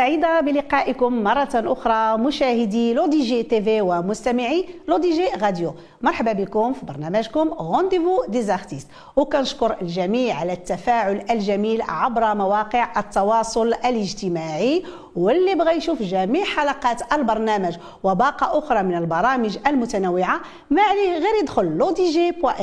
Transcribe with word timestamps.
سعيدة 0.00 0.40
بلقائكم 0.40 1.22
مرة 1.22 1.48
أخرى 1.54 2.18
مشاهدي 2.18 2.94
L'ODJ 2.94 3.42
TV 3.42 3.80
ومستمعي 3.80 4.64
L'ODJ 4.88 5.28
Radio. 5.42 5.74
مرحبا 6.02 6.32
بكم 6.32 6.72
في 6.72 6.86
برنامجكم 6.86 7.48
Rendez-vous 7.60 8.24
des 8.28 8.44
artistes 8.44 8.88
وكنشكر 9.16 9.76
الجميع 9.82 10.36
على 10.36 10.52
التفاعل 10.52 11.24
الجميل 11.30 11.82
عبر 11.82 12.34
مواقع 12.34 13.00
التواصل 13.00 13.66
الاجتماعي. 13.66 14.82
واللي 15.16 15.54
بغى 15.54 15.72
يشوف 15.76 16.02
جميع 16.02 16.44
حلقات 16.44 17.12
البرنامج 17.12 17.76
وباقة 18.04 18.58
أخرى 18.58 18.82
من 18.82 18.96
البرامج 18.96 19.58
المتنوعة 19.66 20.40
ما 20.70 20.82
عليه 20.82 21.12
غير 21.12 21.42
يدخل 21.42 21.78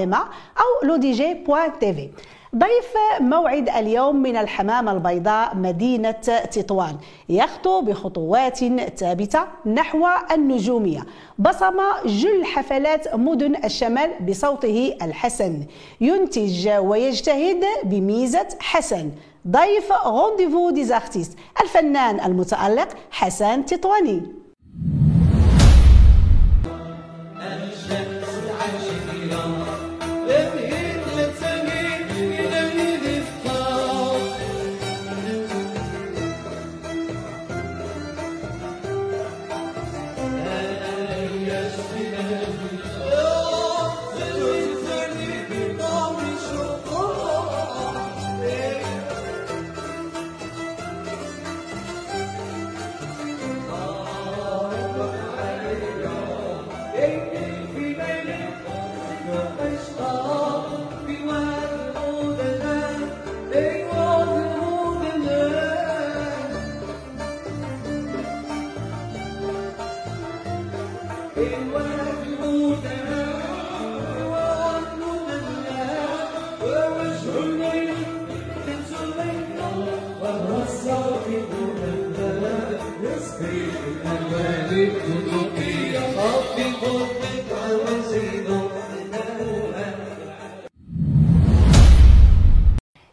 إما 0.03 0.17
أو 0.57 0.87
في 0.87 2.09
ضيف 2.55 2.93
موعد 3.19 3.69
اليوم 3.69 4.15
من 4.15 4.37
الحمامة 4.37 4.91
البيضاء 4.91 5.55
مدينة 5.55 6.11
تطوان 6.51 6.97
يخطو 7.29 7.81
بخطوات 7.81 8.59
ثابتة 8.97 9.39
نحو 9.65 10.05
النجومية 10.31 11.05
بصم 11.39 11.79
جل 12.05 12.45
حفلات 12.45 13.15
مدن 13.15 13.55
الشمال 13.65 14.11
بصوته 14.29 14.97
الحسن 15.01 15.65
ينتج 16.01 16.69
ويجتهد 16.69 17.63
بميزة 17.83 18.47
حسن. 18.59 19.11
ضيف 19.49 19.91
Rendez-vous 20.05 20.69
des 20.69 20.88
artistes 20.88 21.37
الفنان 21.61 22.19
المتألق 22.19 22.87
حسن 23.11 23.65
تطواني. 23.65 24.36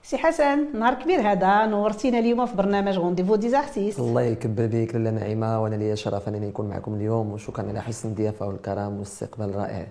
سي 0.06 0.18
حسن 0.18 0.78
نهار 0.78 0.94
كبير 0.94 1.20
هذا. 1.20 1.66
نورتينا 1.66 2.18
اليوم 2.18 2.46
في 2.46 2.56
برنامج 2.56 2.96
Rendez-vous 2.96 3.36
des 3.36 3.53
artistes 3.53 3.98
الله 3.98 4.22
يكبر 4.22 4.66
بك 4.66 4.94
لاله 4.94 5.10
نعيمة 5.10 5.62
وأنا 5.62 5.74
لي 5.74 5.96
شرف 5.96 6.28
أنني 6.28 6.48
نكون 6.48 6.68
معكم 6.68 6.94
اليوم 6.94 7.32
وشكرا 7.32 7.68
على 7.68 7.82
حسن 7.82 8.08
الضيافة 8.08 8.46
والكرم 8.46 8.92
والاستقبال 8.92 9.50
الرائع. 9.50 9.86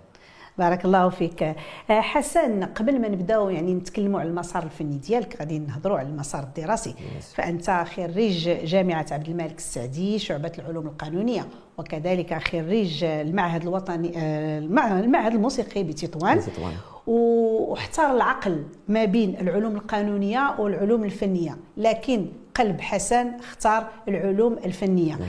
بارك 0.57 0.85
الله 0.85 1.09
فيك. 1.09 1.43
آه، 1.43 1.55
حسن 1.89 2.63
قبل 2.63 3.01
ما 3.01 3.07
نبداو 3.07 3.49
يعني 3.49 3.73
نتكلموا 3.73 4.19
على 4.19 4.29
المسار 4.29 4.63
الفني 4.63 4.97
ديالك 4.97 5.37
غادي 5.39 5.59
نهضروا 5.59 5.97
على 5.97 6.07
المسار 6.07 6.43
الدراسي. 6.43 6.95
فأنت 7.35 7.85
خريج 7.95 8.49
جامعة 8.49 9.05
عبد 9.11 9.29
الملك 9.29 9.57
السعدي 9.57 10.19
شعبة 10.19 10.51
العلوم 10.59 10.87
القانونية 10.87 11.45
وكذلك 11.77 12.33
خريج 12.47 13.03
المعهد 13.03 13.61
الوطني 13.61 14.13
آه، 14.17 14.59
المعهد 14.59 15.33
الموسيقي 15.33 15.83
بتطوان. 15.83 16.39
تطوان. 16.39 16.73
واحتار 17.07 18.15
العقل 18.15 18.63
ما 18.87 19.05
بين 19.05 19.37
العلوم 19.41 19.75
القانونية 19.75 20.55
والعلوم 20.59 21.03
الفنية. 21.03 21.57
لكن 21.77 22.27
قلب 22.55 22.81
حسن 22.81 23.27
اختار 23.27 23.87
العلوم 24.07 24.53
الفنية. 24.65 25.19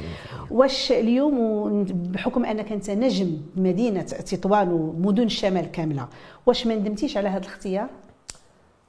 واش 0.50 0.92
اليوم 0.92 1.84
بحكم 1.84 2.44
أنك 2.44 2.72
أنت 2.72 2.90
نجم 2.90 3.40
مدينة 3.56 4.02
تطوان 4.02 4.72
ومدن 4.72 5.22
الشمال 5.22 5.70
كاملة 5.70 6.08
واش 6.46 6.66
ما 6.66 6.74
ندمتيش 6.74 7.16
على 7.16 7.28
هذا 7.28 7.38
الاختيار؟ 7.38 7.88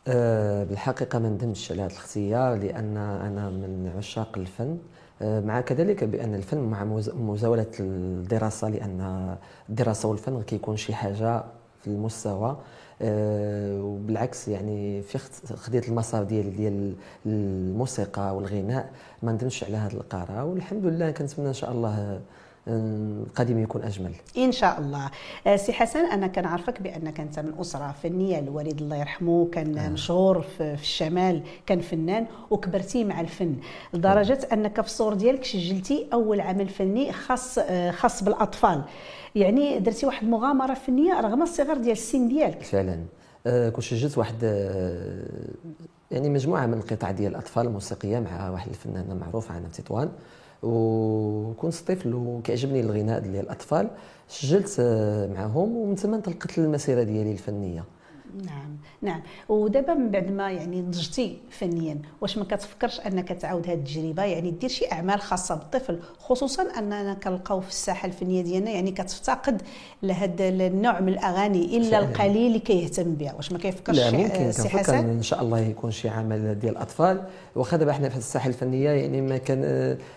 أه 0.07 0.63
بالحقيقة 0.63 1.19
ما 1.19 1.29
ندمتش 1.29 1.71
على 1.71 1.81
هذا 1.81 1.91
الاختيار 1.91 2.55
لأن 2.55 2.97
أنا 2.97 3.49
من 3.49 3.91
عشاق 3.97 4.37
الفن. 4.37 4.77
أه 5.21 5.39
مع 5.39 5.61
كذلك 5.61 6.03
بأن 6.03 6.35
الفن 6.35 6.57
مع 6.57 6.83
مزاولة 7.15 7.71
الدراسة 7.79 8.69
لأن 8.69 9.35
الدراسه 9.69 10.09
والفن 10.09 10.41
كيكون 10.41 10.77
شي 10.77 10.93
حاجة 10.93 11.43
في 11.85 11.91
المستوى 11.91 12.57
أه 13.01 13.81
وبالعكس 13.81 14.47
يعني 14.47 15.01
في 15.01 15.17
خديت 15.55 15.89
المسار 15.89 16.23
ديال 16.23 16.55
ديال 16.55 16.95
الموسيقى 17.25 18.35
والغناء 18.35 18.91
ما 19.23 19.31
ندمش 19.31 19.63
على 19.63 19.77
هذا 19.77 19.93
القرار 19.93 20.45
والحمد 20.45 20.85
لله 20.85 21.11
كنتمنى 21.11 21.47
إن 21.49 21.53
شاء 21.53 21.71
الله 21.71 22.21
القادم 22.67 23.59
يكون 23.63 23.81
أجمل. 23.81 24.11
إن 24.37 24.51
شاء 24.51 24.79
الله. 24.79 25.09
آه، 25.47 25.55
سي 25.55 25.73
حسن 25.73 25.99
أنا 26.05 26.27
كنعرفك 26.27 26.81
بأنك 26.81 27.19
أنت 27.19 27.39
من 27.39 27.53
أسرة 27.59 27.95
فنية 28.03 28.39
الوالد 28.39 28.81
الله 28.81 28.95
يرحمه 28.95 29.47
كان 29.51 29.77
آه. 29.77 29.89
مشهور 29.89 30.41
في 30.41 30.73
الشمال 30.73 31.43
كان 31.65 31.79
فنان 31.79 32.25
وكبرتي 32.49 33.03
مع 33.03 33.21
الفن. 33.21 33.55
لدرجة 33.93 34.39
آه. 34.51 34.53
أنك 34.53 34.81
في 34.81 34.87
الصور 34.87 35.13
ديالك 35.13 35.43
سجلتي 35.45 36.07
أول 36.13 36.41
عمل 36.41 36.69
فني 36.69 37.11
خاص 37.11 37.57
آه، 37.59 37.91
خاص 37.91 38.23
بالأطفال. 38.23 38.81
يعني 39.35 39.79
درتي 39.79 40.05
واحد 40.05 40.23
المغامره 40.23 40.73
فنية 40.73 41.19
رغم 41.21 41.41
الصغر 41.41 41.77
ديال 41.77 41.91
السن 41.91 42.27
ديالك. 42.27 42.63
فعلا. 42.63 42.99
آه 43.47 43.69
كنت 43.69 43.83
سجلت 43.83 44.17
واحد 44.17 44.35
آه 44.43 45.25
يعني 46.11 46.29
مجموعة 46.29 46.65
من 46.65 46.73
القطع 46.73 47.11
ديال 47.11 47.31
الأطفال 47.31 47.65
الموسيقية 47.67 48.19
مع 48.19 48.49
واحد 48.49 48.69
الفنانة 48.69 49.13
معروفة 49.13 49.53
عنا 49.55 49.67
في 49.69 49.81
تطوان. 49.81 50.09
وكنت 50.63 51.73
طفل 51.73 52.13
وكيعجبني 52.13 52.79
الغناء 52.79 53.19
ديال 53.19 53.35
الأطفال 53.35 53.89
سجلت 54.27 54.75
معهم 55.35 55.75
ومن 55.77 55.95
ثم 55.95 56.13
انطلقت 56.13 56.57
المسيره 56.57 57.03
ديالي 57.03 57.31
الفنية. 57.31 57.83
نعم 58.43 58.77
نعم. 59.01 59.21
ودابا 59.49 59.93
من 59.93 60.11
بعد 60.11 60.31
ما 60.31 60.51
يعني 60.51 60.81
نضجتي 60.81 61.37
فنيا 61.49 61.97
واش 62.21 62.37
ما 62.37 62.43
كتفكرش 62.43 62.99
أنك 62.99 63.27
تعاود 63.27 63.67
هذه 63.67 63.73
التجربة؟ 63.73 64.23
يعني 64.23 64.51
دير 64.51 64.69
شي 64.69 64.91
أعمال 64.91 65.21
خاصة 65.21 65.55
بالطفل 65.55 65.99
خصوصا 66.19 66.63
أننا 66.77 67.13
كنلقاو 67.13 67.61
في 67.61 67.69
الساحة 67.69 68.05
الفنية 68.05 68.41
ديالنا 68.41 68.71
يعني 68.71 68.91
كتفتقد 68.91 69.61
لهذا 70.03 70.49
النوع 70.49 70.99
من 70.99 71.09
الأغاني 71.09 71.77
إلا 71.77 71.91
فعلا. 71.91 72.05
القليل 72.05 72.47
اللي 72.47 72.59
كيهتم 72.59 73.15
بها. 73.15 73.33
واش 73.33 73.51
ما 73.51 73.57
كيفكرش 73.57 73.97
لا 73.97 74.11
ممكن 74.11 74.51
سي 74.51 74.69
حسن؟ 74.69 74.95
إن 74.95 75.21
شاء 75.21 75.41
الله 75.41 75.59
يكون 75.59 75.91
شي 75.91 76.09
عمل 76.09 76.59
ديال 76.59 76.71
الأطفال. 76.71 77.23
واخا 77.55 77.77
دابا 77.77 77.93
حنا 77.93 78.09
في 78.09 78.17
الساحة 78.17 78.47
الفنية 78.47 78.89
يعني 78.89 79.21
ما 79.21 79.37
كان 79.37 79.61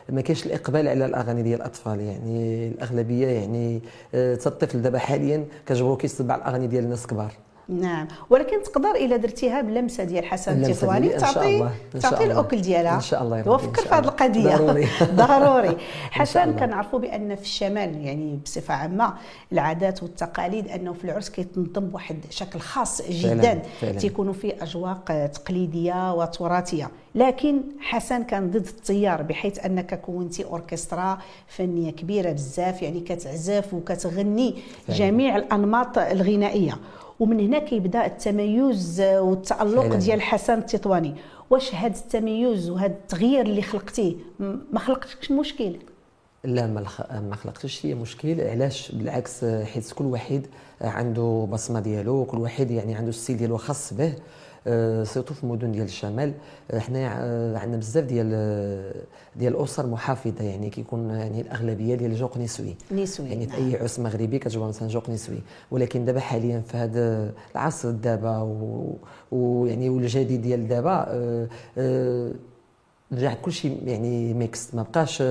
ما 0.08 0.20
كاينش 0.20 0.46
الإقبال 0.46 0.88
على 0.88 1.06
الأغاني 1.06 1.42
ديال 1.42 1.60
الأطفال. 1.60 2.00
يعني 2.00 2.68
الأغلبية 2.68 3.26
يعني 3.26 3.80
الطفل 4.14 4.82
دابا 4.82 4.98
حاليا 4.98 5.44
كتجبرو 5.66 5.96
كيستبع 5.96 6.34
الأغاني 6.34 6.66
ديال 6.66 6.84
الناس 6.84 7.06
كبار 7.06 7.32
نعم. 7.68 8.08
ولكن 8.30 8.62
تقدر 8.62 8.90
الا 8.90 9.16
درتيها 9.16 9.60
بلمسة 9.60 10.04
ديال 10.04 10.24
حسن 10.24 10.64
التطواني 10.64 11.08
تعطي 11.08 11.68
تعطي 12.00 12.24
الاكل 12.24 12.60
ديالها. 12.60 12.94
إن 12.94 13.00
شاء 13.00 13.22
الله 13.22 13.48
وفكر 13.48 13.82
في 13.82 13.94
هذه 13.94 14.04
القضية. 14.04 14.56
ضروري. 14.56 14.88
ضروري. 15.26 15.76
حسن 16.18 16.52
كنعرفوا 16.52 16.98
بأن 16.98 17.34
في 17.36 17.42
الشمال 17.42 18.06
يعني 18.06 18.38
بصفة 18.44 18.74
عامة 18.74 19.14
العادات 19.52 20.02
والتقاليد 20.02 20.68
أنه 20.68 20.92
في 20.92 21.04
العرس 21.04 21.28
كيتنظم 21.28 21.86
بواحد 21.86 22.16
شكل 22.30 22.58
خاص 22.58 23.02
جدا. 23.08 23.62
تيكونوا 23.98 24.32
فيه 24.32 24.54
أجواق 24.60 25.28
تقليدية 25.34 26.14
وتراثية. 26.14 26.90
لكن 27.14 27.62
حسن 27.80 28.22
كان 28.22 28.50
ضد 28.50 28.66
التيار 28.66 29.22
بحيث 29.22 29.64
أنك 29.64 30.00
كونتي 30.00 30.44
أوركسترا 30.44 31.18
فنية 31.46 31.90
كبيرة 31.90 32.32
بزاف 32.32 32.82
يعني 32.82 33.00
كتعزف 33.00 33.74
وكتغني 33.74 34.58
جميع 34.88 35.36
الأنماط 35.36 35.98
الغنائية. 35.98 36.78
ومن 37.20 37.40
هنا 37.40 37.58
كيبدا 37.58 38.06
التميز 38.06 39.00
والتألق. 39.00 39.94
ديال 39.94 40.22
حسن 40.22 40.58
التطواني 40.58 41.14
واش 41.50 41.74
هذا 41.74 41.96
التميز 41.96 42.70
وهذا 42.70 42.92
التغيير 42.92 43.46
اللي 43.46 43.62
خلقتيه 43.62 44.14
ما 44.72 44.78
خلقتكش 44.78 45.30
مشكل 45.30 45.76
لا 46.44 46.66
ما. 46.66 46.84
ما 47.28 47.36
خلقتش 47.36 47.86
هي 47.86 47.94
مشكل 47.94 48.40
علاش 48.40 48.92
بالعكس 48.92 49.44
حيت 49.44 49.92
كل 49.92 50.04
واحد 50.04 50.46
عنده 50.80 51.48
بصمة 51.50 51.80
ديالو 51.80 52.24
كل 52.24 52.38
واحد 52.38 52.70
يعني 52.70 52.94
عنده 52.94 53.12
style 53.12 53.36
ديالو 53.36 53.56
خاص 53.56 53.94
به 53.94 54.14
surtout 55.04 55.34
في 55.34 55.44
المدن 55.44 55.72
ديال 55.72 55.84
الشمال. 55.84 56.32
آه، 56.70 56.78
حنايا 56.78 57.14
آه، 57.16 57.58
عندنا 57.58 57.76
بزاف 57.76 58.04
ديال 58.04 58.30
آه، 58.34 58.94
ديال 59.36 59.54
الاسر 59.54 59.86
محافظة 59.86 60.44
يعني 60.44 60.70
كيكون 60.70 61.10
يعني 61.10 61.40
الأغلبية 61.40 61.94
ديال 61.94 62.10
الجوق 62.10 62.38
نسوي. 62.38 62.76
نسوي. 62.92 63.28
يعني 63.28 63.46
في. 63.46 63.56
أي 63.56 63.76
عرس 63.76 63.98
مغربي 64.00 64.38
كتجبر 64.38 64.68
مثلا 64.68 64.88
جوق 64.88 65.10
نسوي. 65.10 65.38
ولكن 65.70 66.04
دابا 66.04 66.20
حاليا 66.20 66.60
في 66.60 66.76
هذا 66.76 67.32
العصر 67.52 67.90
دابا 67.90 68.38
ويعني 69.32 69.88
والجديد 69.88 70.42
ديال 70.42 70.68
دابا 70.68 71.08
آه، 73.12 73.14
آه، 73.14 73.18
رجع 73.18 73.34
كلشي 73.34 73.72
يعني 73.86 74.34
mix 74.34 74.74
ما 74.74 74.82
بقاش 74.82 75.22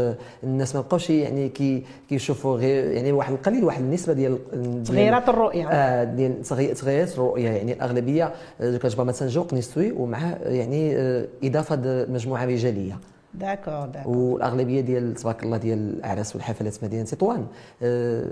الناس 0.44 0.76
ما 0.76 0.82
بقاوش 0.82 1.10
يعني 1.10 1.50
كي 1.50 1.84
كيشوفوا 2.10 2.58
غير 2.58 2.92
يعني 2.92 3.12
واحد 3.12 3.34
القليل 3.34 3.64
واحد 3.64 3.82
النسبة 3.82 4.14
ديال 4.14 4.38
تغييرات 4.84 5.30
الرؤية. 5.30 5.68
آه 5.70 6.04
ديال 6.04 6.44
تغي- 6.44 6.74
تغيرات 6.74 7.14
الرؤية 7.14 7.50
يعني 7.50 7.74
الأغلبية 7.74 8.34
آه، 8.62 8.78
كتجبر 8.78 9.04
مثلا 9.04 9.28
جوق 9.28 9.54
نسوي 9.54 9.92
ومعه 9.92 10.36
يعني 10.44 10.96
آه، 10.98 11.28
إضافة 11.44 12.06
مجموعة 12.10 12.46
رجالية. 12.46 13.00
d'accord 13.34 13.86
d'accord. 13.86 14.18
والأغلبية 14.18 14.82
ديال 14.82 15.14
تبارك 15.14 15.44
الله 15.44 15.58
ديال 15.58 15.78
الأعراس 15.78 16.36
والحفلات 16.36 16.84
مدينة 16.84 17.04
تطوان 17.04 17.46
آه، 17.84 18.26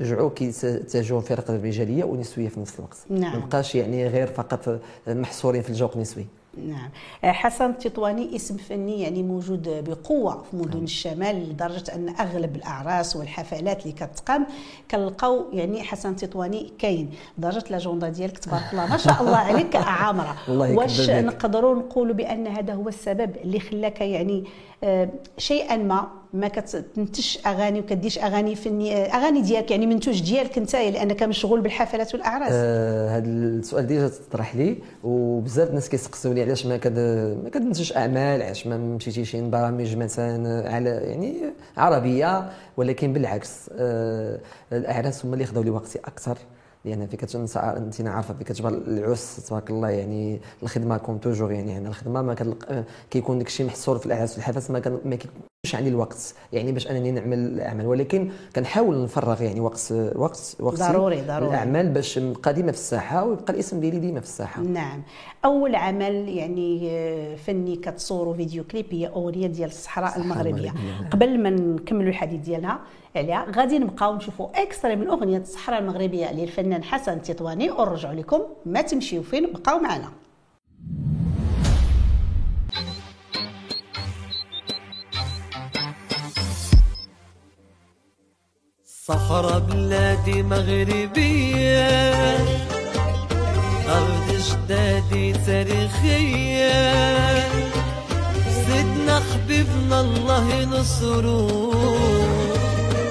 رجعوا 0.00 0.30
كيتجهوا 0.30 1.20
فرق 1.20 1.50
رجالية 1.50 2.04
ونسوية 2.04 2.48
في 2.48 2.60
نفس 2.60 2.74
الوقت. 2.78 2.96
نعم. 3.10 3.40
ما 3.40 3.46
بقاش 3.46 3.74
يعني 3.74 4.08
غير 4.08 4.26
فقط 4.26 4.80
محصورين 5.08 5.62
في 5.62 5.68
الجوق 5.70 5.92
النسوي 5.94 6.26
نعم 6.56 6.88
حسن 7.22 7.70
التطواني 7.70 8.36
اسم 8.36 8.56
فني 8.56 9.00
يعني 9.00 9.22
موجود 9.22 9.84
بقوة 9.88 10.42
في 10.50 10.56
نعم. 10.56 10.66
مدن 10.66 10.84
الشمال 10.84 11.50
لدرجة 11.50 11.94
أن 11.94 12.08
أغلب 12.20 12.56
الأعراس 12.56 13.16
والحفلات 13.16 13.82
اللي 13.82 13.92
كتقام 13.92 14.46
كنلقاو 14.90 15.46
يعني 15.52 15.82
حسن 15.82 16.10
التطواني 16.10 16.72
كاين 16.78 17.10
لدرجة 17.38 17.64
لاجوندا 17.70 18.08
ديالك 18.08 18.38
تبارك 18.38 18.64
الله 18.72 18.86
ما 18.86 18.96
شاء 18.96 19.22
الله 19.22 19.36
عليك 19.36 19.76
عامرة 20.00 20.36
الله 20.48 20.66
يكبر 20.66 20.82
واش. 20.82 21.10
نقدروا 21.10 21.74
نقولوا 21.74 22.14
بأن 22.14 22.46
هذا 22.46 22.74
هو 22.74 22.88
السبب 22.88 23.36
اللي 23.36 23.60
خلاك 23.60 24.00
يعني 24.00 24.44
آه، 24.84 25.08
شيئا 25.38 25.76
ما 25.76 26.19
ما 26.32 26.48
كتنتجش 26.48 27.38
أغاني 27.46 27.80
وكديش 27.80 28.18
أغاني 28.18 28.54
فني 28.54 28.96
آه، 28.96 29.16
أغاني 29.16 29.42
ديالك 29.42 29.70
يعني 29.70 29.86
منتوج 29.86 30.22
ديالك 30.22 30.58
أنت 30.58 30.76
لانك 30.76 31.22
مشغول 31.22 31.60
بالحفلات 31.60 32.14
والأعراس. 32.14 32.50
آه 32.52 33.16
هذا 33.16 33.26
السؤال 33.26 33.86
déjà 33.86 34.08
تطرح 34.08 34.56
لي 34.56 34.78
وبزاف 35.04 35.68
الناس 35.68 35.88
كيسقسوني 35.88 36.42
علاش 36.42 36.66
ما 36.66 36.76
كد 36.76 36.98
ما 37.44 37.50
كدنتجش 37.50 37.96
أعمال 37.96 38.42
علاش 38.42 38.66
ما 38.66 38.76
مشيتيش 38.76 39.36
برامج 39.36 39.96
مثلا 39.96 40.70
على 40.74 40.90
يعني 40.90 41.34
عربية 41.76 42.50
ولكن 42.76 43.12
بالعكس 43.12 43.70
آه 43.72 44.40
الأعراس 44.72 45.24
هما 45.24 45.34
اللي 45.34 45.46
خداو 45.46 45.62
لي 45.62 45.70
وقتي 45.70 45.98
أكثر. 45.98 46.38
لأن 46.84 47.06
في 47.06 47.16
كتنسى 47.16 47.58
أنت 47.58 48.00
عارفة 48.00 48.34
في 48.34 48.44
كتجبر 48.44 48.68
العرس 48.68 49.46
تبارك 49.48 49.70
الله 49.70 49.88
يعني 49.88 50.40
الخدمة 50.62 50.96
comme 50.96 51.18
toujours 51.18 51.52
يعني 51.52 51.72
عندنا 51.72 51.88
الخدمة 51.88 52.22
ما 52.22 52.54
كيكون 53.10 53.38
داكشي 53.38 53.64
محصور 53.64 53.98
في 53.98 54.06
الأعراس 54.06 54.34
والحفلات 54.34 54.70
ما 54.70 54.78
كان 54.78 54.98
ما 55.04 55.18
كيكونش 55.62 55.74
عندي 55.76 55.90
الوقت 55.90 56.34
يعني 56.52 56.72
باش 56.72 56.86
أنني 56.90 57.10
نعمل 57.10 57.38
الأعمال. 57.38 57.86
ولكن 57.86 58.30
كنحاول 58.56 59.02
نفرغ 59.02 59.42
يعني 59.42 59.60
وقت 59.60 59.92
وقت 60.16 60.56
وقتي 60.60 60.76
ضروري- 60.82 61.20
ضروري. 61.22 61.48
الأعمال 61.50 61.88
باش 61.88 62.18
نبقى 62.18 62.54
ديما 62.54 62.72
في 62.72 62.78
الساحة 62.78 63.24
ويبقى 63.24 63.52
الاسم 63.52 63.80
ديالي 63.80 63.98
ديما 63.98 64.20
في 64.20 64.26
الساحة. 64.26 64.62
نعم. 64.62 65.02
أول 65.44 65.74
عمل 65.74 66.28
يعني 66.28 66.88
آه، 66.90 67.34
فني 67.36 67.76
كتصوروا 67.76 68.34
فيديو 68.34 68.64
كليب 68.64 68.86
هي 68.90 69.06
اغنيه 69.08 69.46
ديال 69.46 69.68
الصحراء 69.68 70.18
المغربية. 70.18 70.50
المغربية، 70.50 70.70
نعم. 71.00 71.10
قبل 71.10 71.42
ما 71.42 71.50
نكملوا 71.50 72.08
الحديث 72.10 72.40
ديالها 72.40 72.80
عليها 73.16 73.46
غادي 73.56 73.78
نبقاو 73.78 74.14
نشوفوا 74.16 74.62
اكسترا 74.62 74.94
من 74.94 75.06
أغنية 75.08 75.38
الصحراء 75.38 75.78
المغربية 75.80 76.32
للفنان 76.32 76.84
حسن 76.84 77.12
التطواني 77.12 77.70
ونرجعوا 77.70 78.14
لكم 78.14 78.40
ما 78.66 78.82
تمشيو 78.82 79.22
فين 79.22 79.52
بقاو 79.52 79.78
معنا. 79.78 80.08
صحراء 89.10 89.58
بلادي 89.58 90.42
مغربية. 90.42 91.88
أرض 93.88 94.28
جدادي 94.46 95.32
تاريخية. 95.46 96.78
سيدنا 98.66 99.22
حبيبنا 99.28 100.00
الله 100.00 100.54
ينصرو 100.54 101.74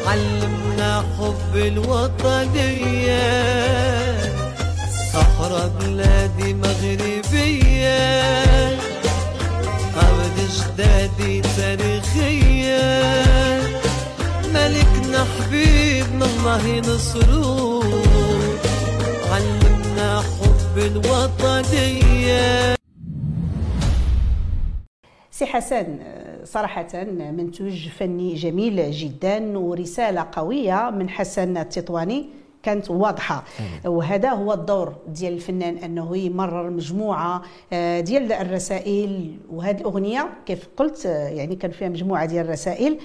علمنا 0.07 1.04
حب 1.18 1.54
الوطنية. 1.56 3.28
صحراء 5.13 5.72
بلادي 5.80 6.54
مغربية. 6.54 8.00
أرض 10.07 10.38
جدادي 10.57 11.42
تاريخية. 11.42 12.80
حبيبنا 15.24 16.25
الله 16.25 16.68
ينصرو 16.68 17.83
علمنا 19.31 20.21
حب 20.21 20.77
الوطنية. 20.77 22.75
سي 25.31 25.45
حسن 25.45 26.00
صراحة 26.44 27.04
منتوج 27.13 27.88
فني 27.88 28.33
جميل 28.33 28.92
جدا 28.92 29.57
ورسالة 29.57 30.27
قوية 30.31 30.89
من 30.89 31.10
حسن 31.10 31.57
التطواني. 31.57 32.25
كانت 32.63 32.92
واضحة. 32.92 33.44
وهذا 33.86 34.30
هو 34.30 34.54
الدور 34.54 34.95
ديال 35.07 35.33
الفنان 35.33 35.77
أنه 35.77 36.18
يمرر 36.18 36.69
مجموعة 36.69 37.42
آه، 37.74 38.00
ديال 38.00 38.31
الرسائل. 38.31 39.38
وهذه 39.51 39.77
الأغنية 39.77 40.30
كيف 40.45 40.68
قلت 40.77 41.06
آه، 41.06 41.27
يعني 41.27 41.56
كان 41.56 41.72
فيها 41.72 41.89
مجموعة 41.89 42.25
ديال 42.25 42.45
الرسائل. 42.45 43.00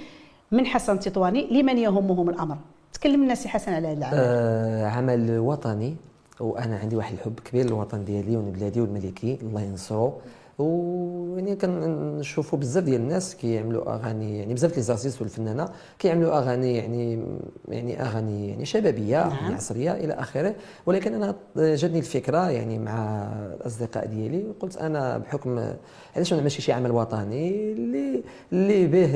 من 0.53 0.67
حسن 0.67 0.93
التطواني 0.93 1.47
لمن 1.51 1.79
يهمهم 1.79 2.31
الأمر. 2.31 2.57
تكلمنا 2.93 3.35
سي 3.35 3.49
حسن 3.49 3.73
على 3.73 3.89
هذا 3.89 3.99
العمل. 3.99 4.19
آه 4.19 4.87
عمل 4.87 5.39
وطني 5.39 5.97
وأنا 6.41 6.77
عندي 6.79 6.97
واحد 6.97 7.13
الحب 7.13 7.41
كبير 7.45 7.67
للوطن 7.67 8.05
ديالي 8.05 8.37
ولبلادي 8.37 8.81
والملكي 8.81 9.39
الله 9.43 9.61
ينصرو 9.61 10.13
ويعني 10.59 11.57
كنشوفوا 11.57 12.59
بزاف 12.59 12.85
ديال 12.85 13.01
الناس 13.01 13.35
كيعملوا 13.35 13.95
أغاني 13.95 14.39
يعني 14.39 14.55
بزاف 14.55 14.77
les 14.77 14.83
artistes 14.83 15.21
والفنانة 15.21 15.69
كيعملوا 15.99 16.39
أغاني 16.39 16.77
يعني 16.77 17.25
يعني 17.69 18.03
أغاني 18.03 18.49
يعني 18.49 18.65
شبابية 18.65 19.29
نعم. 19.29 19.55
عصرية 19.55 19.93
إلى 19.93 20.13
آخره 20.13 20.55
ولكن 20.87 21.15
أنا 21.15 21.35
جاتني 21.57 21.99
الفكرة 21.99 22.51
يعني 22.51 22.79
مع 22.79 23.29
الأصدقاء 23.61 24.07
ديالي 24.07 24.45
وقلت 24.49 24.77
أنا 24.77 25.19
بحكم 25.19 25.59
علاش 26.17 26.33
ما 26.33 26.39
نعملش 26.39 26.61
شي 26.61 26.73
عمل 26.73 26.91
وطني 26.91 27.73
اللي 27.73 28.23
اللي 28.53 28.87
به 28.87 29.15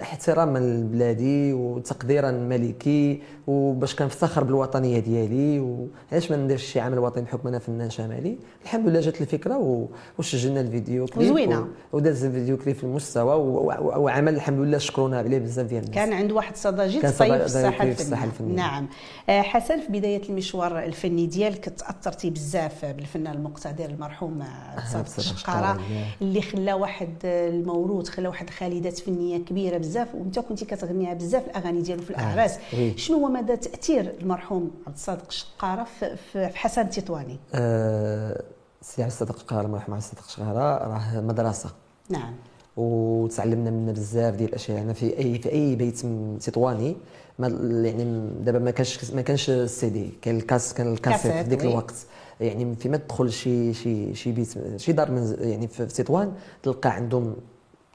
احتراما 0.00 0.58
لبلادي 0.58 1.52
وتقديرا 1.52 2.30
ملكي 2.30 3.22
وباش 3.52 3.94
كنفتخر 3.94 4.44
بالوطنية 4.44 4.98
ديالي 4.98 5.60
وعلاش 5.60 6.30
ما 6.30 6.36
نديرش 6.36 6.62
شي 6.64 6.80
عمل 6.80 6.98
وطني 6.98 7.22
بحكم 7.24 7.48
أنا 7.48 7.58
فنان 7.58 7.90
شمالي 7.90 8.38
الحمد 8.64 8.88
لله 8.88 9.00
جات 9.00 9.20
الفكرة 9.20 9.58
و- 9.58 9.86
وسجلنا 10.18 10.60
الفيديو 10.60 11.06
كليب 11.06 11.26
وزوينة. 11.30 11.60
و- 11.60 11.96
وداز 11.96 12.24
الفيديو 12.24 12.56
كليب 12.56 12.76
في 12.76 12.84
المستوى 12.84 13.34
و- 13.34 13.40
و- 13.40 13.98
وعمل 14.02 14.34
الحمد 14.34 14.58
لله 14.58 14.78
شكرونا 14.78 15.18
عليه 15.18 15.38
بزاف 15.38 15.66
ديال 15.66 15.82
الناس 15.84 15.94
كان 15.94 16.12
عنده 16.12 16.34
واحد 16.34 16.56
صدى 16.56 16.86
جد 16.88 17.06
صدى 17.06 17.28
في 17.38 17.44
الساحة 17.44 17.84
الفنية 17.84 18.24
الفنية. 18.24 18.54
نعم 18.56 18.88
آه، 19.28 19.42
حسن 19.42 19.80
في 19.80 19.88
بداية 19.92 20.22
المشوار 20.28 20.78
الفني 20.84 21.26
ديالك 21.26 21.64
تأثرتي 21.68 22.30
بزاف 22.30 22.84
بالفنان 22.84 23.34
المقتدر 23.34 23.84
المرحوم 23.84 24.44
صادق 24.92 25.06
الشقارة. 25.18 25.80
اللي 26.22 26.42
خلى 26.42 26.72
واحد 26.72 27.08
الموروث 27.24 28.08
خلى 28.08 28.28
واحد 28.28 28.50
خالدات 28.50 28.98
فنية 28.98 29.38
كبيرة 29.38 29.78
بزاف 29.78 30.14
وانت 30.14 30.38
كنتي 30.38 30.64
كتغنيها 30.64 31.14
بزاف 31.14 31.46
الأغاني 31.46 31.80
ديالو 31.80 32.02
في 32.02 32.10
الأعراس. 32.10 32.58
شنو 32.96 33.18
هو 33.18 33.28
مدى 33.38 33.56
تأثير 33.56 34.14
المرحوم 34.20 34.70
عبد 34.86 34.96
الصادق 34.96 35.26
الشقاره 35.28 35.86
في, 36.32 36.46
حسن 36.46 36.82
التطواني 36.82 37.38
آه 37.54 38.42
سي 38.82 39.02
عبد 39.02 39.12
الصادق 39.12 39.52
الله 39.52 39.74
يرحمه 39.74 39.94
عبد 39.94 40.04
الصادق 40.04 40.24
الشغاره 40.26 40.88
راه 40.88 41.20
مدرسة. 41.20 41.70
نعم. 42.10 42.34
وتعلمنا 42.76 43.70
منه 43.70 43.92
بزاف 43.92 44.34
ديال 44.34 44.48
الأشياء. 44.48 44.82
أنا 44.82 44.92
في 44.92 45.18
اي 45.18 45.38
في 45.38 45.52
أي 45.52 45.76
بيت 45.76 46.00
تطواني 46.40 46.96
ما 47.38 47.48
يعني 47.88 48.30
دابا 48.40 48.58
ما 48.58 48.70
كانش 48.70 49.10
ما 49.10 49.22
كانش 49.22 49.50
السي 49.50 49.90
دي 49.90 50.10
كان 50.22 50.36
الكاس 50.36 50.74
كان 50.74 50.92
الكاسيت 50.92 51.32
كاسيت، 51.32 51.48
في 51.48 51.50
ذاك. 51.50 51.64
الوقت. 51.64 51.94
يعني 52.40 52.74
فيما 52.76 52.96
تدخل 52.96 53.32
شي 53.32 53.74
شي 53.74 54.14
شي 54.14 54.32
بيت 54.32 54.76
شي 54.76 54.92
دار 54.92 55.10
من 55.10 55.36
يعني 55.40 55.68
في 55.68 55.86
في 55.88 56.02
تطوان 56.02 56.32
تلقى 56.62 56.90
عندهم 56.90 57.36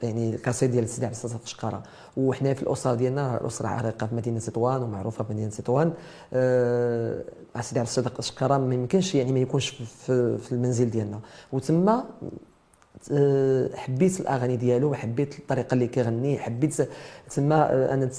يعني 0.04 0.36
القصيد 0.36 0.72
ديال 0.72 0.90
سيدي 0.90 1.06
عبد 1.06 1.16
الستار 1.16 1.38
قشقره 1.38 1.84
وحنا 2.18 2.54
في 2.54 2.64
الأسرة 2.64 2.96
ديالنا 2.96 3.42
الأسرة 3.42 3.68
عريقه 3.68 4.08
في 4.08 4.16
مدينة 4.16 4.40
تطوان 4.40 4.82
ومعروفة 4.82 5.24
في 5.24 5.34
مدينة 5.34 5.50
تطوان 5.50 5.94
آه 6.34 7.24
سيدي 7.62 7.80
عبد 7.80 7.88
الصادق 7.90 8.18
قشقره 8.18 8.58
ما 8.58 8.76
يمكنش 8.76 9.16
يعني 9.16 9.32
ما 9.32 9.40
يكونش 9.40 9.70
في, 9.70 10.38
في 10.38 10.52
المنزل 10.52 10.90
ديالنا. 10.90 11.20
وتما 11.52 12.04
آه، 13.12 13.70
حبيت 13.76 14.20
الأغاني 14.20 14.58
ديالو 14.58 14.92
وحبيت 14.92 15.40
الطريقة 15.40 15.74
اللي 15.74 15.88
كيغني 15.88 16.40
حبيت 16.40 16.76
تما 17.36 17.74
آه، 17.74 17.94
أنا 17.94 18.10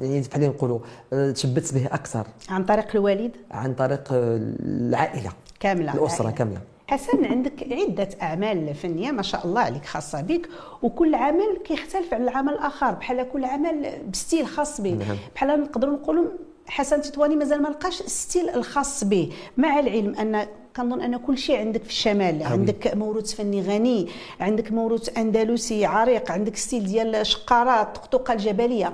يعني 0.00 0.20
بحال 0.20 0.42
نقولوا 0.42 0.78
آه، 1.12 1.30
تشبت 1.30 1.74
به 1.74 1.86
أكثر. 1.86 2.26
عن 2.48 2.64
طريق 2.64 2.86
الوالد؟ 2.94 3.32
عن 3.50 3.74
طريق 3.74 4.04
العائلة. 4.12 5.32
كاملة 5.60 5.94
الأسرة 5.94 6.20
العائلة. 6.20 6.38
كاملة. 6.38 6.60
حسن 6.92 7.24
عندك 7.24 7.72
عدة 7.72 8.08
أعمال 8.22 8.74
فنية 8.74 9.10
ما 9.10 9.22
شاء 9.22 9.46
الله 9.46 9.60
عليك 9.60 9.84
خاصة 9.84 10.20
بك 10.20 10.48
وكل 10.82 11.14
عمل 11.14 11.58
كيختلف 11.64 12.14
على 12.14 12.24
العمل 12.24 12.52
الآخر. 12.52 12.90
بحال 12.90 13.28
كل 13.32 13.44
عمل 13.44 13.90
ب 14.12 14.18
style 14.18 14.46
خاص 14.46 14.80
به. 14.80 14.90
نعم. 14.90 15.16
بحال 15.34 15.60
نقدروا 15.60 15.94
نقولوا 15.94 16.24
حسن 16.66 17.02
تطواني 17.02 17.36
مازال 17.36 17.62
ما 17.62 17.68
لقاش 17.68 18.00
ال 18.00 18.08
style 18.08 18.50
الخاص 18.50 19.04
به. 19.04 19.32
مع 19.56 19.78
العلم 19.78 20.14
أن 20.14 20.46
كنظن 20.76 21.00
أن 21.00 21.16
كل 21.16 21.38
شيء 21.38 21.58
عندك 21.58 21.82
في 21.82 21.88
الشمال. 21.90 22.42
عندك 22.42 22.96
موروث 22.96 23.34
فني 23.34 23.62
غني 23.62 24.08
عندك 24.40 24.72
موروث 24.72 25.18
أندلسي 25.18 25.86
عريق 25.86 26.30
عندك 26.30 26.56
style 26.56 26.84
ديال 26.84 27.26
شقارات 27.26 27.96
الطقطقه 27.96 28.32
الجبلية. 28.32 28.92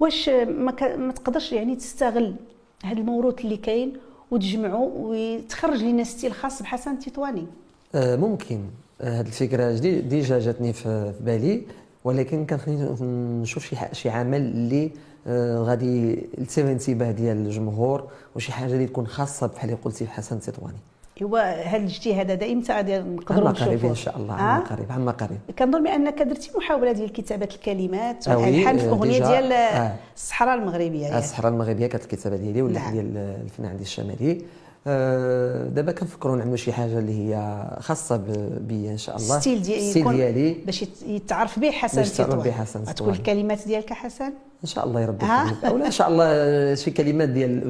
واش 0.00 0.28
ما, 0.28 0.70
ك... 0.70 0.82
ما 0.82 1.12
تقدرش 1.12 1.52
يعني 1.52 1.76
تستغل 1.76 2.34
هذا 2.84 2.98
الموروث 2.98 3.40
اللي 3.40 3.56
كاين 3.56 3.92
وتجمعه 4.30 4.92
وتخرج 4.96 5.82
لنا 5.82 6.04
style 6.04 6.32
خاص 6.32 6.62
بحسن 6.62 6.90
التطواني 6.90 7.46
آه، 7.94 8.16
ممكن. 8.16 8.60
هذه 9.00 9.26
الفكرة 9.26 9.72
جدي 9.72 10.00
déjà 10.00 10.38
جاتني 10.38 10.72
في 10.72 11.12
بالي 11.20 11.62
ولكن 12.04 12.44
كان 12.46 12.58
خليني 12.58 12.88
نشوف 13.42 13.64
شي 13.66 13.76
شي 13.92 14.10
عمل 14.10 14.40
اللي 14.40 14.90
آه، 15.26 15.58
غادي 15.58 16.10
يلتفت 16.38 16.58
الانتباه 16.58 17.10
ديال 17.10 17.36
الجمهور 17.36 18.08
وشي 18.36 18.52
حاجة 18.52 18.72
اللي 18.72 18.86
تكون 18.86 19.06
خاصة 19.06 19.46
بحال 19.46 19.70
اللي 19.70 19.80
قلتي 19.84 20.04
بحسن 20.04 20.36
التطواني 20.36 20.78
هو 21.22 21.36
هذا 21.36 21.76
الاجتهاد 21.76 22.30
هذا 22.30 22.46
إمتى 22.46 22.72
غادي 22.72 22.98
نقدروا 22.98 23.48
عما 23.48 23.58
قريب 23.58 23.84
إن 23.84 23.94
شاء 23.94 24.16
الله 24.16 24.34
آه؟ 24.34 24.38
عما 24.38 24.64
قريب 24.64 24.92
عما 24.92 25.12
قريب 25.12 25.38
كنظن 25.58 25.82
بأنك 25.82 26.22
درتي 26.22 26.50
محاولة 26.56 26.92
ديال 26.92 27.12
كتابة 27.12 27.48
الكلمات 27.54 28.28
آه 28.28 28.36
oui، 28.36 28.44
والالحان 28.44 28.78
في 28.78 28.86
آه، 28.86 28.90
أغنية 28.90 29.18
ديال 29.18 29.52
آه. 29.52 29.94
الصحراء 30.16 30.54
المغربية 30.54 31.02
يعني. 31.02 31.18
الصحراء 31.18 31.52
المغربية 31.52 31.86
كانت 31.86 32.04
الكتابة 32.04 32.36
ديالي 32.36 32.62
ولا 32.62 32.78
نعم. 32.78 32.92
ديال 32.92 33.16
الفنان 33.16 33.70
عندي 33.70 33.82
الشمالي 33.82 34.32
آه، 34.32 34.38
دابا 34.86 35.92
كنفكروا 35.92 36.36
نعملوا 36.36 36.56
شي 36.56 36.72
حاجة 36.72 36.98
اللي 36.98 37.12
هي 37.34 37.64
خاصة 37.80 38.16
ب- 38.16 38.68
بي 38.68 38.90
إن 38.90 38.98
شاء 38.98 39.16
الله 39.16 39.40
style 39.40 39.62
ديال 39.62 39.78
ال 39.78 39.82
style 39.82 40.02
يكون 40.02 40.16
ديالي 40.16 40.54
باش 40.66 40.82
يت- 40.82 41.02
يتعرف 41.06 41.58
به 41.58 41.70
حسن 41.70 41.96
باش 41.98 42.14
يتعرف 42.20 42.44
به 42.44 42.50
حسن 42.50 42.80
التطواني. 42.80 43.16
الكلمات 43.18 43.66
ديالك 43.66 43.92
حسن 43.92 44.24
إن 44.64 44.68
شاء 44.68 44.86
الله 44.86 45.00
يا 45.00 45.06
ربي 45.06 45.26
ها؟ 45.26 45.42
يخليك. 45.44 45.64
أولا 45.72 45.86
إن 45.86 45.90
شاء 45.90 46.08
الله 46.08 46.24
آه، 46.26 46.74
شي 46.74 46.90
كلمات 46.90 47.28
ديال 47.28 47.62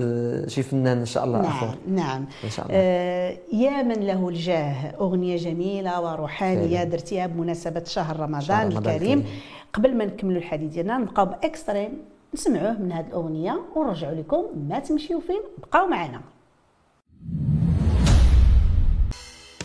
آه، 0.45 0.49
شي 0.49 0.63
فنان 0.63 0.99
إن 0.99 1.05
شاء 1.07 1.25
الله 1.25 1.39
نعم 1.41 1.47
اخر 1.51 1.75
نعم 1.89 2.25
إن 2.45 2.51
شاء 2.51 2.67
الله. 2.67 2.77
آه 2.79 3.37
يا 3.53 3.83
من 3.83 4.07
له 4.07 4.29
الجاه 4.29 4.91
أغنية 5.01 5.37
جميلة 5.37 6.01
وروحانية 6.01 6.77
فعلا. 6.79 6.91
درتيها 6.91 7.27
بمناسبة 7.27 7.85
شهر 7.85 8.21
رمضان, 8.21 8.41
شهر 8.41 8.65
رمضان 8.67 8.95
الكريم. 8.95 9.25
قبل 9.73 9.97
ما 9.97 10.05
نكملوا 10.05 10.39
الحديث 10.39 10.73
ديالنا 10.73 10.99
نبقاو 10.99 11.25
بإكستريم 11.27 11.91
نسمعوه 12.35 12.73
من 12.79 12.93
هذه 12.93 13.07
الأغنية 13.07 13.61
ونرجعوا 13.77 14.15
لكم 14.15 14.45
ما 14.69 14.79
تمشيو 14.79 15.21
فين 15.21 15.41
بقاو 15.59 15.87
معنا 15.87 16.21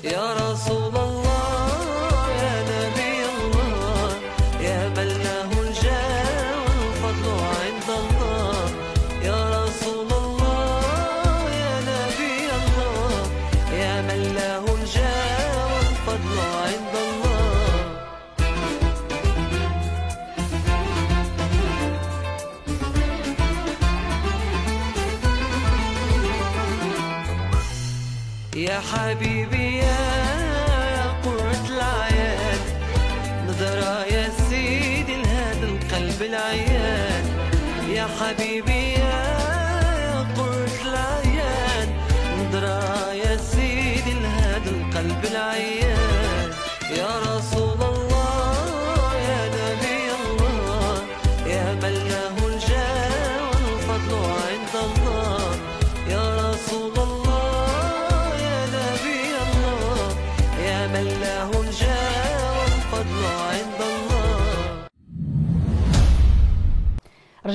يا 0.03 0.33
رسول 0.33 0.95
الله 0.95 1.24
يا 28.75 28.81
حبيبي 28.81 29.77
يا 29.77 30.05
قرة 31.25 31.65
العيان. 31.69 32.59
نظرة 33.47 34.05
يا 34.05 34.29
سيدي 34.49 35.15
لهذا 35.15 35.65
القلب 35.65 36.21
العيان. 36.21 37.25
يا 37.89 38.07
حبيبي 38.19 38.74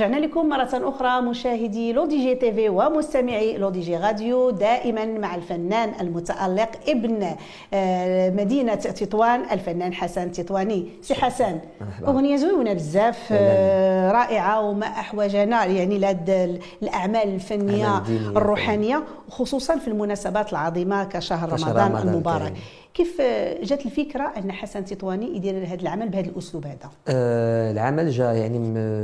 رجعنا 0.00 0.16
لكم 0.16 0.48
مرة 0.48 0.68
أخرى 0.74 1.20
مشاهدي 1.20 1.92
L'ODJ 1.92 2.34
TV 2.34 2.68
ومستمعي 2.68 3.56
L'ODJ 3.56 3.96
Radio 3.96 4.50
دائما 4.50 5.04
مع 5.04 5.34
الفنان 5.34 5.92
المتألق 6.00 6.68
ابن 6.88 7.36
آه، 7.74 8.30
مدينة 8.30 8.74
تطوان 8.74 9.40
الفنان 9.52 9.94
حسن 9.94 10.32
تطواني 10.32 10.86
سي 11.02 11.14
حسن. 11.14 11.58
أغنية 12.06 12.36
زوينة 12.36 12.72
بزاف 12.72 13.28
آه، 13.32 14.12
رائعة 14.12 14.60
وما 14.60 14.86
أحوجنا 14.86 15.64
يعني 15.64 15.98
لهاد 15.98 16.60
الأعمال 16.82 17.34
الفنية 17.34 18.02
الروحانية 18.36 19.02
وخصوصا 19.28 19.76
في 19.76 19.88
المناسبات 19.88 20.52
العظيمة 20.52 21.04
كشهر 21.04 21.48
رمضان 21.52 21.96
المبارك. 21.96 22.52
كيف 22.94 23.20
جات 23.62 23.86
الفكرة 23.86 24.32
أن 24.36 24.52
حسن 24.52 24.84
تطواني 24.84 25.36
يدير 25.36 25.66
هذا 25.66 25.74
العمل 25.82 26.08
بهذا 26.08 26.28
الأسلوب 26.28 26.66
هذا؟ 26.66 26.90
آه، 27.08 27.72
العمل 27.72 28.10
جا 28.10 28.32
يعني 28.32 28.58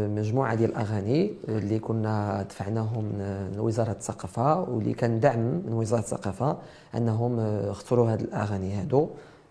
مجموعة 0.09 0.55
ديال 0.55 0.71
الأغاني 0.71 1.33
اللي 1.49 1.79
كنا 1.79 2.43
دفعناهم 2.43 3.05
من 3.53 3.61
وزارة 3.61 3.91
الثقافة 3.91 4.61
واللي 4.61 4.93
كان 4.93 5.21
دعم 5.21 5.63
من 5.67 5.73
وزارة 5.73 6.01
الثقافة 6.01 6.59
أنهم 6.95 7.41
آه، 7.41 7.71
اختاروا 7.71 8.13
هاد 8.13 8.21
الأغاني 8.21 8.75
هادو. 8.75 9.09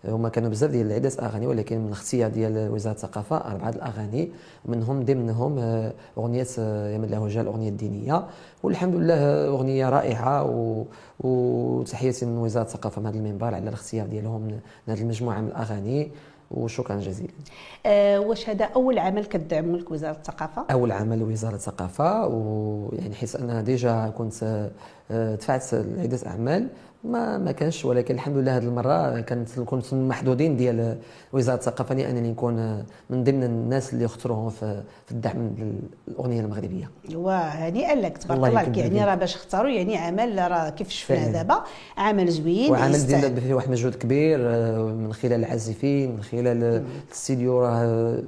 هما 0.08 0.28
كانوا 0.28 0.50
بزاف 0.50 0.70
ديال 0.70 0.92
عدة 0.92 1.12
أغاني 1.22 1.46
ولكن 1.46 1.78
من 1.78 1.92
اختيار 1.92 2.30
ديال 2.30 2.70
وزارة 2.70 2.94
الثقافة 2.94 3.36
أربعة 3.36 3.68
الأغاني 3.68 4.30
منهم 4.64 5.04
ضمنهم 5.04 5.58
آه، 5.58 5.92
أغنية 6.18 6.46
آه، 6.58 6.90
يا 6.90 6.98
من 6.98 7.08
له 7.08 7.28
جا 7.28 7.40
الأغنية 7.40 7.68
الدينية. 7.68 8.26
والحمد 8.62 8.94
لله 8.94 9.14
آه، 9.14 9.48
أغنية 9.48 9.88
رائعة 9.88 10.44
و... 10.44 10.84
وتحياتي 11.20 12.26
من 12.26 12.38
وزارة 12.38 12.64
الثقافة 12.64 13.00
من 13.00 13.06
هذا 13.06 13.16
المنبر 13.16 13.46
على 13.54 13.68
الاختيار 13.68 14.06
ديالهم 14.06 14.40
من 14.40 14.58
هذه 14.88 15.00
المجموعة 15.00 15.40
من 15.40 15.48
الأغاني. 15.48 16.10
وشكرا 16.50 16.96
جزيلا. 16.96 17.30
آه، 17.86 18.18
واش 18.20 18.48
هذا 18.48 18.64
أول 18.64 18.98
عمل 18.98 19.24
كدعمه 19.24 19.78
لك 19.78 19.90
وزارة 19.90 20.16
الثقافة؟ 20.16 20.64
أول 20.70 20.92
عمل 20.92 21.18
لوزاره 21.18 21.54
الثقافة 21.54 22.26
ويعني 22.26 23.14
حيت 23.14 23.36
أنا 23.36 23.62
ديجا 23.62 24.12
كنت 24.18 24.70
دفعت 25.10 25.74
عدة 25.74 26.18
أعمال. 26.26 26.68
ما 27.04 27.38
ما 27.38 27.52
كانش 27.52 27.84
ولكن 27.84 28.14
الحمد 28.14 28.36
لله 28.36 28.56
هذه 28.56 28.62
المرة 28.62 29.20
كانت 29.20 29.60
كنت 29.60 29.94
من 29.94 30.08
محظوظين 30.08 30.56
ديال 30.56 30.98
وزارة 31.32 31.56
الثقافة 31.56 31.94
لأنني 31.94 32.30
نكون 32.30 32.84
من 33.10 33.24
ضمن 33.24 33.44
الناس 33.44 33.92
اللي 33.92 34.04
اختاروهم 34.04 34.50
في 34.50 34.82
في 35.06 35.12
الدعم 35.12 35.50
للاغنيه 36.08 36.40
المغربية 36.40 36.90
وهنيئا 37.14 37.94
لك 37.94 38.18
تبارك 38.18 38.38
الله 38.48 38.62
يكبر 38.62 38.78
يعني. 38.78 39.04
راه 39.04 39.14
باش 39.14 39.34
اختاروا 39.34 39.70
يعني 39.70 39.96
عمل 39.96 40.50
راه 40.50 40.70
كيف 40.70 40.88
شفنا. 40.90 41.32
دابا 41.32 41.62
عمل 41.96 42.28
زوين 42.30 42.70
وعمل. 42.70 43.06
ديالنا 43.06 43.40
فيه 43.40 43.54
واحد 43.54 43.70
مجهود 43.70 43.94
كبير 43.94 44.38
آه، 44.42 44.78
من 44.82 45.12
خلال 45.12 45.32
العازفين 45.32 46.16
من 46.16 46.22
خلال 46.22 46.82
الاستديو 47.08 47.60
راه 47.62 48.18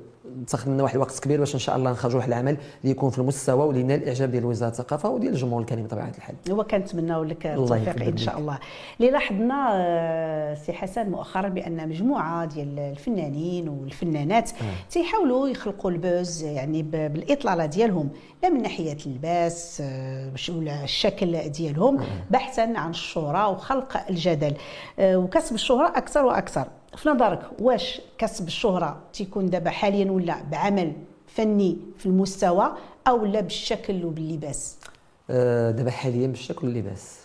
تاخذ 0.47 0.71
منا 0.71 0.83
واحد 0.83 0.95
الوقت 0.95 1.19
كبير 1.19 1.39
باش 1.39 1.55
إن 1.55 1.61
شاء 1.61 1.77
الله 1.77 1.91
نخرجوا 1.91 2.17
واحد 2.19 2.29
العمل 2.29 2.57
اللي 2.83 2.91
يكون 2.91 3.11
في 3.11 3.19
المستوى 3.19 3.67
واللي 3.67 3.81
ينال 3.81 4.03
الإعجاب 4.03 4.31
ديال 4.31 4.45
وزارة 4.45 4.71
الثقافة 4.71 5.09
وديال 5.09 5.33
الجمهور 5.33 5.61
الكريم 5.61 5.85
بطبيعة 5.85 6.13
الحال. 6.19 6.35
هو 6.51 6.65
كنتمناو 6.65 7.25
لك 7.25 7.47
التوفيق 7.47 8.03
إن 8.07 8.17
شاء. 8.17 8.39
الله. 8.39 8.59
اللي 9.01 9.11
لاحظنا 9.11 9.69
آه، 9.73 10.55
سي 10.55 10.73
حسن 10.73 11.11
مؤخرا 11.11 11.49
بأن 11.49 11.89
مجموعة 11.89 12.45
ديال 12.45 12.79
الفنانين 12.79 13.69
والفنانات 13.69 14.51
تيحاولوا 14.91 15.49
يخلقوا 15.49 15.91
ال 15.91 16.01
buzz 16.01 16.43
يعني 16.43 16.83
بالإطلالة 16.83 17.67
ديالهم 17.67 18.09
لا 18.43 18.49
من 18.49 18.63
ناحية 18.63 18.97
اللباس 19.07 19.83
آه، 19.85 20.33
ولا 20.49 20.85
الشكل 20.85 21.49
ديالهم 21.49 21.99
بحثا 22.31 22.73
عن 22.77 22.91
الشهره 22.91 23.49
وخلق 23.49 24.05
الجدل. 24.11 24.55
آه، 24.99 25.17
وكسب 25.17 25.55
الشهره 25.55 25.89
أكثر 25.89 26.25
وأكثر. 26.25 26.69
في 26.97 27.09
نظرك 27.09 27.41
واش 27.61 28.01
كسب 28.19 28.47
الشهرة 28.47 28.97
تيكون 29.13 29.47
دابا 29.51 29.71
حاليا 29.71 30.11
ولا 30.11 30.37
بعمل 30.51 30.93
فني 31.27 31.79
في 31.99 32.07
المستوى 32.07 32.73
أو 33.09 33.25
لا 33.25 33.41
بالشكل 33.41 34.05
وباللباس؟ 34.05 34.77
آه، 35.31 35.71
دابا 35.71 35.91
حاليا 35.91 36.27
بالشكل 36.27 36.67
واللباس. 36.67 37.19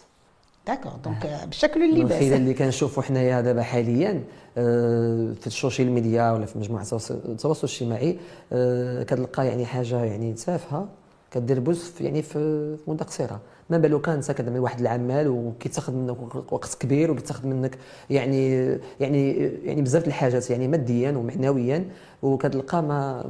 d'accord 0.68 0.92
donc 1.04 1.40
بالشكل 1.48 1.80
من 1.80 1.90
واللباس. 1.94 2.12
الخلال 2.22 2.34
اللي 2.34 2.54
كنشوفوا 2.54 3.04
حنايا 3.04 3.42
دابا 3.42 3.62
حاليا 3.64 4.24
آه، 4.58 5.34
في 5.42 5.48
السوشيال 5.48 5.92
ميديا 5.92 6.32
ولا 6.32 6.46
في 6.46 6.58
مجموعة 6.60 6.82
التواصل 7.12 7.68
الاجتماعي 7.68 8.20
آه، 8.54 9.04
كتلقى 9.04 9.48
يعني 9.48 9.66
حاجة 9.66 10.04
يعني 10.04 10.34
تافهة 10.34 10.88
كدير 11.32 11.60
buzz 11.60 11.92
يعني 12.02 12.22
في 12.22 12.32
في 12.78 12.92
مده 12.92 13.06
قصيره 13.06 13.40
ما 13.70 13.78
بالو 13.78 14.02
كان 14.02 14.16
انت 14.16 14.32
كتعمل 14.32 14.60
واحد 14.60 14.80
العمل 14.80 15.28
وكيتاخذ 15.28 15.94
منك 15.94 16.52
وقت 16.54 16.78
كبير 16.80 17.12
وكيتاخذ 17.12 17.48
منك 17.48 17.78
يعني 18.10 18.54
يعني 19.00 19.34
يعني 19.64 19.82
بزاف 19.82 20.08
الحاجات 20.08 20.50
يعني 20.50 20.68
ماديا 20.68 21.12
ومعنويا 21.12 21.90
وكتلقى 22.24 22.84
ما 22.84 23.28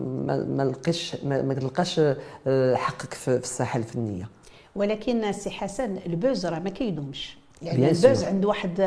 ما 0.48 0.64
لقيش 0.64 1.16
ما, 1.24 1.42
ما 1.42 1.54
كتلقاش 1.54 2.02
آه، 2.48 2.76
حقك 2.76 3.14
في 3.14 3.36
الساحه 3.36 3.80
الفنية. 3.80 4.30
ولكن 4.76 5.32
سي 5.32 5.50
حسن 5.50 5.98
ال 6.06 6.14
buzz 6.14 6.46
راه 6.46 6.60
ما 6.60 6.70
كيدومش. 6.70 7.38
يعني 7.64 7.86
ال 7.90 7.95
buzz. 7.95 8.24
عنده 8.24 8.48
واحد 8.48 8.82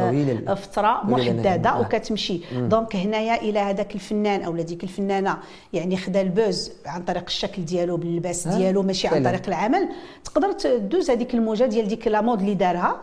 فتره. 0.56 1.00
محددة. 1.04 1.80
وكتمشي 1.80 2.40
donc 2.52 2.96
هنايا 2.96 3.40
إلى 3.42 3.58
هذاك 3.58 3.94
الفنان 3.94 4.42
أو 4.42 4.56
ديك 4.56 4.84
الفنانة 4.84 5.38
يعني 5.72 5.96
خدا 5.96 6.20
ال 6.20 6.31
buzz 6.31 6.72
عن 6.86 7.02
طريق 7.02 7.24
الشكل 7.26 7.64
ديالو 7.64 7.96
باللباس. 7.96 8.48
ديالو 8.48 8.82
ماشي 8.82 9.08
عن. 9.08 9.22
طريق 9.24 9.42
العمل 9.48 9.88
تقدر 10.24 10.52
تدوز 10.52 11.10
هذيك 11.10 11.34
الموجة 11.34 11.64
ديال 11.64 11.88
ديك 11.88 12.08
la 12.08 12.20
mode 12.20 12.40
اللي 12.40 12.54
دارها 12.54 13.00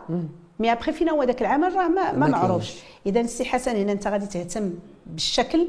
mais 0.58 0.72
après 0.72 0.92
فين 0.92 1.08
هو 1.08 1.22
ذاك 1.22 1.40
العمل 1.40 1.74
راه 1.76 1.88
ما, 1.88 2.12
ما 2.12 2.26
معروفش. 2.28 2.74
إذا 3.06 3.20
السي 3.20 3.44
حسن 3.44 3.76
هنا 3.76 3.92
أنت 3.92 4.06
غادي 4.06 4.26
تهتم 4.26 4.70
بالشكل 5.06 5.68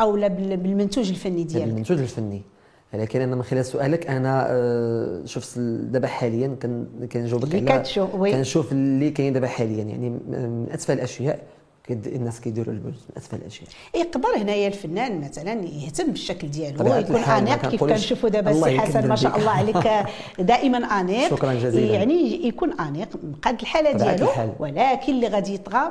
أو 0.00 0.16
لا 0.16 0.28
بال- 0.28 0.56
بالمنتوج 0.56 1.08
الفني 1.08 1.44
ديالك 1.44 1.68
المنتوج 1.68 1.98
الفني 1.98 2.42
لكن 2.96 3.20
أنا 3.20 3.36
من 3.36 3.42
خلال 3.42 3.64
سؤالك 3.64 4.06
أنا 4.06 4.46
آه، 4.50 5.20
شفت 5.24 5.58
دابا 5.58 6.06
حاليا 6.06 6.56
كن- 6.62 6.86
كنجاوبك 7.12 7.44
على. 7.54 7.64
كنشوف 8.32 8.72
اللي 8.72 9.10
كاين 9.10 9.32
دابا 9.32 9.46
حاليا 9.46 9.82
يعني 9.84 10.10
من 10.10 10.66
اتفه 10.72 10.94
الأشياء 10.94 11.38
كد- 11.88 12.06
الناس 12.06 12.40
كيديروا 12.40 12.74
البوز 12.74 12.92
من 12.92 13.16
اتفه 13.16 13.36
الأشياء 13.36 13.68
يقدر 13.94 14.28
هنايا 14.36 14.68
الفنان 14.68 15.20
مثلا 15.20 15.52
يهتم 15.52 16.06
بالشكل 16.10 16.50
ديالو 16.50 16.78
طبيعة 16.78 16.98
يكون 16.98 17.16
الحال 17.16 17.44
ما 17.44 17.52
انيق 17.54 17.68
كيف 17.70 17.80
كنشوفوا 17.84 18.28
دابا 18.28 18.50
السي 18.50 18.80
حسن 18.80 19.08
ما 19.08 19.16
شاء. 19.16 19.38
الله 19.38 19.50
عليك 19.50 20.06
دائما 20.52 20.78
انيق 20.78 21.30
شكراً 21.30 21.54
جزيلاً. 21.54 21.94
يعني 21.94 22.46
يكون 22.46 22.80
انيق 22.80 23.08
قد 23.42 23.60
الحالة 23.60 23.92
ديالو 23.92 24.24
الحال. 24.26 24.52
ولكن 24.58 25.12
اللي 25.12 25.28
غادي 25.28 25.54
يطغى 25.54 25.90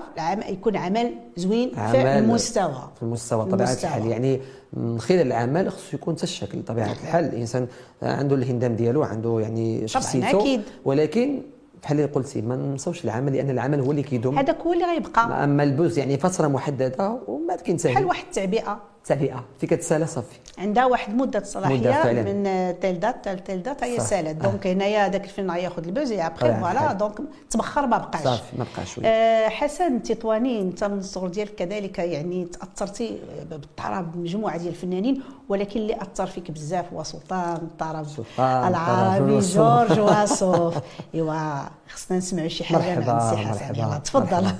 يكون 0.49 0.75
عمل 0.77 1.11
زوين 1.37 1.69
في 1.69 1.79
عمل 1.79 1.95
المستوى 2.05 2.89
في 2.95 3.03
المستوى 3.03 3.45
طبيعة. 3.45 3.73
الحال 3.73 4.07
يعني 4.07 4.39
من 4.73 4.99
خلال 4.99 5.21
العمل 5.27 5.71
خصو 5.71 5.83
يكون 5.97 6.15
حتى 6.15 6.23
الشكل 6.23 6.63
طبيعة 6.63 6.91
الحال 6.91 7.25
الإنسان 7.25 7.67
عنده 8.03 8.35
الهندام 8.35 8.75
ديالو 8.75 9.03
عنده 9.03 9.39
يعني 9.39 9.87
شخصيته. 9.87 10.59
ولكن 10.85 11.41
بحال 11.85 11.97
اللي 11.99 12.11
قلتي 12.11 12.41
ما 12.41 12.55
نساوش 12.55 13.05
العمل 13.05 13.33
لأن 13.33 13.49
العمل 13.49 13.79
هو 13.79 13.91
اللي 13.91 14.03
كيدوم. 14.03 14.37
هذاك 14.37 14.61
هو 14.61 14.73
اللي 14.73 14.85
غيبقى. 14.85 15.43
أما 15.43 15.63
ال 15.63 15.71
buzz 15.71 15.99
يعني 15.99 16.17
فتره 16.17 16.47
محددة 16.47 17.19
بعد 17.47 17.61
كينتهي. 17.61 17.93
بحال 17.93 18.05
واحد 18.05 18.23
التعبئة. 18.25 18.81
تعبئه 19.05 19.43
في 19.59 19.67
كتسالى 19.67 20.07
صافي 20.07 20.39
عندها 20.57 20.85
واحد 20.85 21.15
مدة 21.15 21.43
صلاحية. 21.43 22.03
من 22.13 22.43
telle 22.79 22.99
date 22.99 23.23
telle 23.23 23.39
telle 23.39 23.63
date 23.63 23.83
هي. 23.83 23.99
سالت 23.99 24.45
آه. 24.45 24.49
donc 24.49 24.67
هنايا 24.67 25.05
هذاك 25.05 25.23
الفيلم 25.23 25.51
غياخذ 25.51 25.85
ال 25.85 25.91
buzz 25.91 26.11
après 26.11 26.53
voilà. 26.59 26.93
donc 26.93 27.17
تبخر 27.49 27.87
ما 27.87 27.97
بقاش 27.97 28.23
صافي 28.23 28.57
ما 28.57 28.65
بقاش. 28.75 28.99
آه، 29.03 29.49
حسن 29.49 30.03
تطواني 30.03 30.61
انت 30.61 30.83
من 30.83 30.97
الصغر 30.97 31.27
ديالك 31.27 31.55
كذلك 31.55 31.99
يعني 31.99 32.45
تأثرتي 32.45 33.19
بالطرب 33.49 34.11
بمجموعه 34.11 34.57
ديال 34.57 34.69
الفنانين 34.69 35.23
ولكن 35.49 35.79
اللي 35.79 36.01
أثر 36.01 36.25
فيك 36.25 36.51
بزاف 36.51 36.93
هو 36.93 37.03
سلطان 37.03 37.55
الطرب 37.55 38.05
العربي 38.39 39.39
جورج 39.39 39.99
وأسوف 40.05 40.77
إيوا 41.15 41.61
خصنا 41.89 42.17
نسمعوا 42.17 42.47
شي 42.47 42.63
حاجة 42.63 42.77
مرحبا، 42.77 43.11
عن 43.11 43.29
سي 43.35 43.37
حسن 43.37 43.75
يلا 43.75 43.97
تفضل. 43.97 44.47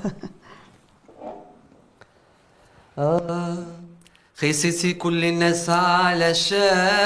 آه 2.98 3.58
خيستي 4.40 4.94
كل 4.94 5.26
الناس 5.26 5.70
علشانه 5.70 7.02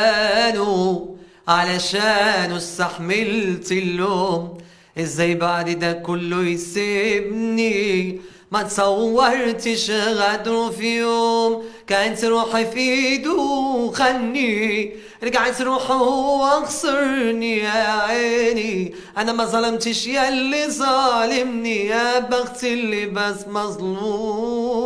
علشانه 1.48 2.58
استحملت 2.58 3.72
اللوم. 3.72 4.58
إزاي 5.00 5.36
بعد 5.36 5.70
ده 5.80 5.94
كله 5.94 6.44
يسيبني؟ 6.44 8.22
ما 8.52 8.63
تصورتش 8.63 9.92
غدره 9.92 10.70
في 10.70 10.98
يوم. 10.98 11.63
كانت 11.88 12.26
روحي 12.26 12.65
في 12.65 12.80
ايده 12.80 13.92
خني 13.94 14.94
رجعت 15.24 15.62
روحه 15.62 16.04
وخسرني 16.04 17.58
يا 17.58 18.02
عيني. 18.02 18.94
أنا 19.18 19.32
ما 19.34 19.46
ظلمتش 19.46 20.08
يا 20.08 20.30
اللي 20.30 20.68
ظالمني 20.68 21.86
يا 21.86 22.20
بخت 22.20 22.63
اللي 22.63 23.06
بس 23.06 23.48
مظلوم. 23.48 24.80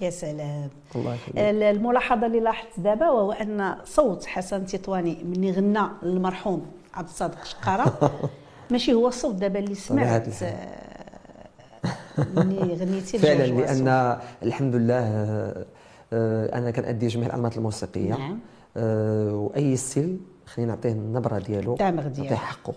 يا 0.00 0.10
سلام 0.10 0.68
الله 0.96 1.14
يخليك 1.14 1.38
الملاحظة 1.76 2.26
اللي 2.26 2.40
لاحظت 2.40 2.80
دابا 2.80 3.10
وهو 3.10 3.32
أن 3.32 3.76
صوت 3.84 4.26
حسن 4.26 4.66
تطواني 4.66 5.18
مني 5.24 5.52
غنى 5.52 5.80
المرحوم 6.02 6.66
عبد 6.94 7.08
الصادق 7.08 7.44
شقارة 7.44 8.10
ماشي 8.70 8.92
هو 8.94 9.08
الصوت 9.08 9.34
دابا 9.34 9.58
اللي 9.58 9.74
سمعت. 9.74 10.42
آه، 10.42 10.78
مني 12.36 12.74
غنيتي 12.74 13.18
فعلا. 13.28 13.42
لأن 13.46 14.18
الحمد 14.42 14.74
لله 14.74 14.94
آه، 14.98 15.64
آه، 16.12 16.58
أنا 16.58 16.70
كنأدي 16.70 17.06
جميع 17.06 17.26
الأنماط 17.26 17.56
الموسيقية 17.56 18.10
نعم. 18.10 18.38
وأي 19.34 19.76
style 19.76 20.18
خلينا 20.46 20.74
نعطيه 20.74 20.92
النبرة 20.92 21.38
ديالو 21.38 21.72
ال 21.72 21.76
timbre 21.76 22.02
ديالو. 22.08 22.22
نعطيه 22.22 22.36
حقه 22.36 22.74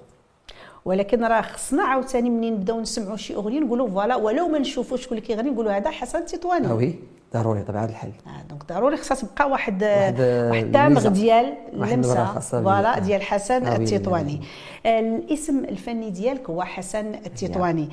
ولكن 0.85 1.23
راه 1.23 1.41
خصنا 1.41 1.83
عاوتاني 1.83 2.29
منين 2.29 2.53
نبداو 2.53 2.79
نسمعوا 2.81 3.17
شي 3.17 3.35
أغنية 3.35 3.59
نقولوا 3.59 3.89
voilà 3.89 4.15
ولو 4.15 4.47
ما 4.47 4.59
نشوفوش 4.59 5.03
شكون 5.03 5.17
اللي 5.17 5.27
كيغني 5.27 5.49
نقولوا 5.49 5.71
هذا 5.71 5.89
حسن 5.89 6.25
تطواني 6.25 6.67
آه 6.67 6.73
oui 6.75 6.95
ضروري 7.33 7.63
طبيعه 7.63 7.85
الحال 7.85 8.11
آه 8.27 8.43
donc 8.49 8.65
ضروري 8.69 8.97
خصها 8.97 9.15
تبقى 9.15 9.49
واحد 9.49 9.83
واحد، 9.83 10.75
آه، 10.75 10.87
ميزة. 10.87 11.09
ديال 11.09 11.53
اللمسه. 11.73 12.39
voilà 12.39 12.97
آه. 12.97 12.99
ديال 12.99 13.21
حسن 13.21 13.65
آه، 13.65 13.75
التطواني 13.75 14.41
الاسم 14.85 15.59
الفني 15.59 16.09
ديالك 16.09 16.49
هو 16.49 16.63
حسن 16.63 17.05
التطواني 17.25 17.89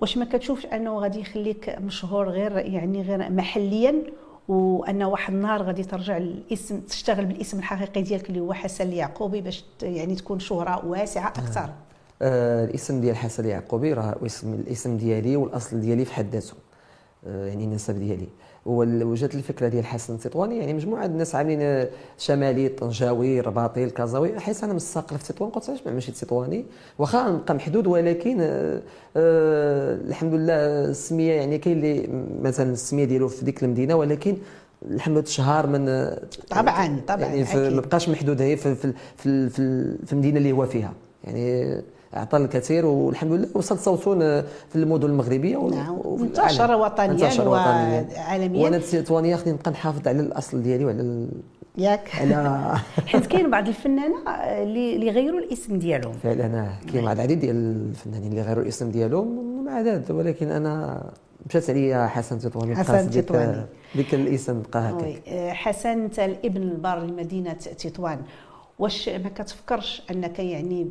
واش 0.00 0.18
ما 0.18 0.24
كتشوفش 0.24 0.66
أنه 0.66 0.98
غادي 0.98 1.20
يخليك 1.20 1.76
مشهور 1.80 2.28
غير 2.28 2.58
يعني 2.58 3.02
غير 3.02 3.32
محليا؟ 3.32 4.02
وأن 4.48 5.02
واحد 5.02 5.34
النهار 5.34 5.62
غادي 5.62 5.84
ترجع 5.84 6.16
الاسم 6.16 6.80
تشتغل 6.80 7.24
بالاسم 7.24 7.58
الحقيقي 7.58 8.02
ديالك 8.02 8.28
اللي 8.28 8.40
هو 8.40 8.52
حسن 8.52 8.88
اليعقوبي 8.88 9.40
باش 9.40 9.64
يعني 9.82 10.14
تكون 10.14 10.38
شهرة 10.38 10.86
واسعة 10.86 11.28
أكثر. 11.28 11.70
آه، 12.22 12.64
الاسم 12.64 13.00
ديال 13.00 13.16
حسن 13.16 13.44
اليعقوبي 13.44 13.92
راه 13.92 14.16
اسم 14.26 14.54
الاسم 14.54 14.96
ديالي 14.96 15.36
والأصل 15.36 15.80
ديالي 15.80 16.04
في 16.04 16.12
حد 16.14 16.32
ذاته. 16.32 16.54
آه، 17.26 17.46
يعني 17.46 17.64
النسب 17.64 17.98
ديالي. 17.98 18.28
وجات 18.66 19.34
الفكرة 19.34 19.68
ديال 19.68 19.84
حسن 19.86 20.14
التطواني 20.14 20.58
يعني 20.58 20.74
مجموعة 20.74 21.04
الناس 21.06 21.34
عاملين 21.34 21.58
آه، 21.62 21.88
شمالي 22.18 22.68
طنجاوي 22.68 23.40
رباطي 23.40 23.84
الكازاوي. 23.84 24.40
حيت 24.40 24.64
أنا 24.64 24.72
مستقل 24.72 25.18
في 25.18 25.32
تطوان 25.32 25.50
قلت 25.50 25.68
علاش 25.68 25.80
ما 25.86 25.92
ماشي 25.92 26.12
تطواني؟ 26.12 26.64
واخا 26.98 27.30
نبقى 27.30 27.54
محدود 27.54 27.86
ولكن 27.86 28.36
آه، 28.40 28.80
الحمد 29.94 30.34
لله 30.34 30.54
السمية 30.84 31.32
يعني 31.32 31.58
كاين 31.58 31.76
اللي 31.78 32.08
مثلا 32.42 32.72
السمية 32.72 33.04
ديالو 33.04 33.28
في 33.28 33.44
ديك 33.44 33.62
المدينة 33.64 33.94
ولكن 33.94 34.36
الحمد 34.90 35.12
لله 35.14 35.22
تشهر 35.24 35.66
من 35.66 35.84
طبعاً، 36.50 37.00
طبعاً، 37.08 37.20
يعني. 37.20 37.70
ما 37.74 37.80
بقاش 37.80 38.08
محدود 38.08 38.42
هي 38.42 38.56
في 38.56 38.74
في 38.74 38.92
في, 39.16 39.48
في, 39.48 39.96
في 40.06 40.12
المدينة 40.12 40.38
اللي 40.38 40.52
هو 40.52 40.66
فيها. 40.66 40.92
يعني 41.24 41.82
أعطى 42.16 42.36
الكثير 42.36 42.86
والحمد 42.86 43.32
لله 43.32 43.48
وصل 43.54 43.78
صوته 43.78 44.40
في 44.68 44.76
المدن 44.76 45.08
المغربية 45.08 45.56
نعم، 45.56 45.98
وفي 46.04 46.22
انتشر 46.22 46.64
العالم. 46.64 46.80
وطنياً 46.80 47.10
انتشر 47.10 47.48
وطنياً. 47.48 48.08
وعالمياً. 48.16 48.64
وأنا 48.64 48.78
تطوانيه 48.78 49.36
خصني 49.36 49.52
نبقى 49.52 49.70
نحافظ 49.70 50.08
على 50.08 50.20
الأصل 50.20 50.62
ديالي 50.62 50.84
وعلى 50.84 51.00
ال... 51.00 51.28
ياك 51.78 52.10
على 52.20 52.74
حيت 53.06 53.26
كاين 53.26 53.50
بعض 53.50 53.68
الفنانه 53.68 54.16
اللي 54.62 54.96
اللي 54.96 55.10
غيروا 55.10 55.40
الاسم 55.40 55.78
ديالهم 55.78 56.12
فعلا 56.12 56.46
أنا 56.46 56.72
كاين 56.92 57.04
بعض 57.04 57.16
العديد 57.16 57.40
ديال 57.40 57.56
الفنانين 57.90 58.30
اللي 58.30 58.42
غيروا 58.42 58.62
الاسم 58.62 58.90
ديالهم 58.90 59.48
ذلك 59.84 60.10
ولكن 60.10 60.50
أنا 60.50 61.02
مشات 61.46 61.70
عليا 61.70 62.06
حسن 62.06 62.38
تطواني 62.38 62.76
حسن 62.76 63.10
تطواني. 63.10 63.66
ديك 63.94 64.14
الاسم 64.14 64.62
بقى 64.72 64.90
هكاك 64.90 65.22
حسن 65.54 65.88
انت 65.88 66.18
الابن 66.18 66.62
البار 66.62 66.98
لمدينة 67.04 67.52
تطوان 67.52 68.18
واش 68.78 69.08
ما 69.08 69.28
كتفكرش 69.28 70.02
انك 70.10 70.38
يعني 70.38 70.88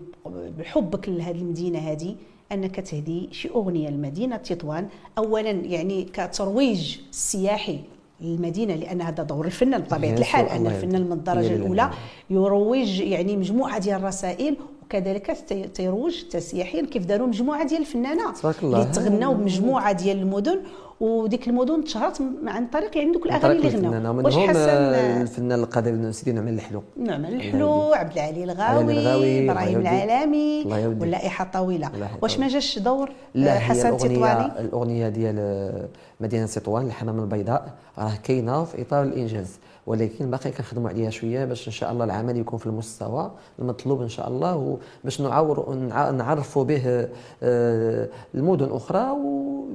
بحبك 0.59 1.09
لهذه 1.09 1.35
المدينة 1.35 1.79
هذه 1.79 2.15
انك 2.51 2.79
تهدي 2.79 3.29
شي 3.31 3.49
أغنية 3.49 3.89
لمدينة 3.89 4.37
تطوان 4.37 4.87
اولا 5.17 5.49
يعني 5.51 6.03
كترويج 6.03 6.97
سياحي 7.11 7.79
للمدينة 8.21 8.75
لأن 8.75 9.01
هذا 9.01 9.23
دور 9.23 9.45
الفنان 9.45 9.81
بطبيعة 9.81 10.13
الحال 10.17 10.49
أن 10.49 10.67
الفنان 10.67 11.01
من 11.01 11.11
الدرجة 11.11 11.55
الأولى. 11.55 11.91
يروج 12.29 12.99
يعني 12.99 13.37
مجموعة 13.37 13.79
ديال 13.79 13.99
الرسائل 13.99 14.57
وكذلك 14.91 15.37
تي- 15.47 15.67
تيروج 15.67 16.23
تسياحيا 16.23 16.85
كيف 16.85 17.05
داروا 17.05 17.27
مجموعة 17.27 17.67
ديال 17.67 17.85
الله. 18.63 18.81
اللي 18.81 18.93
تغناو 18.93 19.33
بمجموعة 19.33 19.91
ديال 19.91 20.17
المدن 20.17 20.59
وديك 20.99 21.47
المدن 21.47 21.83
تشهرت 21.83 22.21
عن 22.47 22.67
طريق 22.67 22.97
يعني 22.97 23.11
دوك 23.11 23.25
الأغاني 23.25 23.67
اللي 23.67 23.87
غناو 23.87 24.25
واش 24.25 24.37
حسن 24.37 24.59
آه، 24.59 25.21
الفنان 25.21 25.59
القدير 25.59 26.11
سيدي 26.11 26.31
نعمان 26.31 26.53
الحلو 26.53 26.83
نعم 26.97 27.25
الله 27.25 27.35
الحلو 27.35 27.93
عبد 27.93 28.11
العلي 28.17 28.43
الغاوي 28.43 29.49
إبراهيم. 29.51 29.79
العالمي. 29.81 30.63
واللائحة 31.01 31.49
طويلة 31.53 31.91
واش 32.21 32.39
ما. 32.39 32.47
جاش 32.47 32.79
دور 32.79 33.09
آه، 33.37 33.59
حسن 33.59 33.97
تطواني 33.97 34.59
الأغنية 34.59 35.09
ديال 35.09 35.35
آه، 35.39 35.87
مدينة 36.19 36.45
تطوان 36.45 36.85
الحمام 36.85 37.19
البيضاء 37.19 37.73
راه 37.97 38.11
كاينة 38.23 38.63
في 38.63 38.81
إطار 38.81 39.03
الإنجاز 39.03 39.59
ولكن 39.87 40.31
باقي 40.31 40.51
كنخدموا 40.51 40.89
عليها 40.89 41.09
شوية 41.09 41.45
باش 41.45 41.67
إن 41.67 41.73
شاء 41.73 41.91
الله 41.91 42.05
العمل 42.05 42.37
يكون 42.37 42.59
في 42.59 42.65
المستوى 42.65 43.31
المطلوب 43.59 44.01
إن 44.01 44.09
شاء 44.09 44.27
الله 44.27 44.77
وباش 45.03 45.21
نعور 45.21 45.75
نع- 45.75 46.09
نعرفوا 46.11 46.63
به 46.63 47.07
آه، 47.43 48.09
المدن 48.35 48.71
أخرى 48.71 49.11
و 49.11 49.65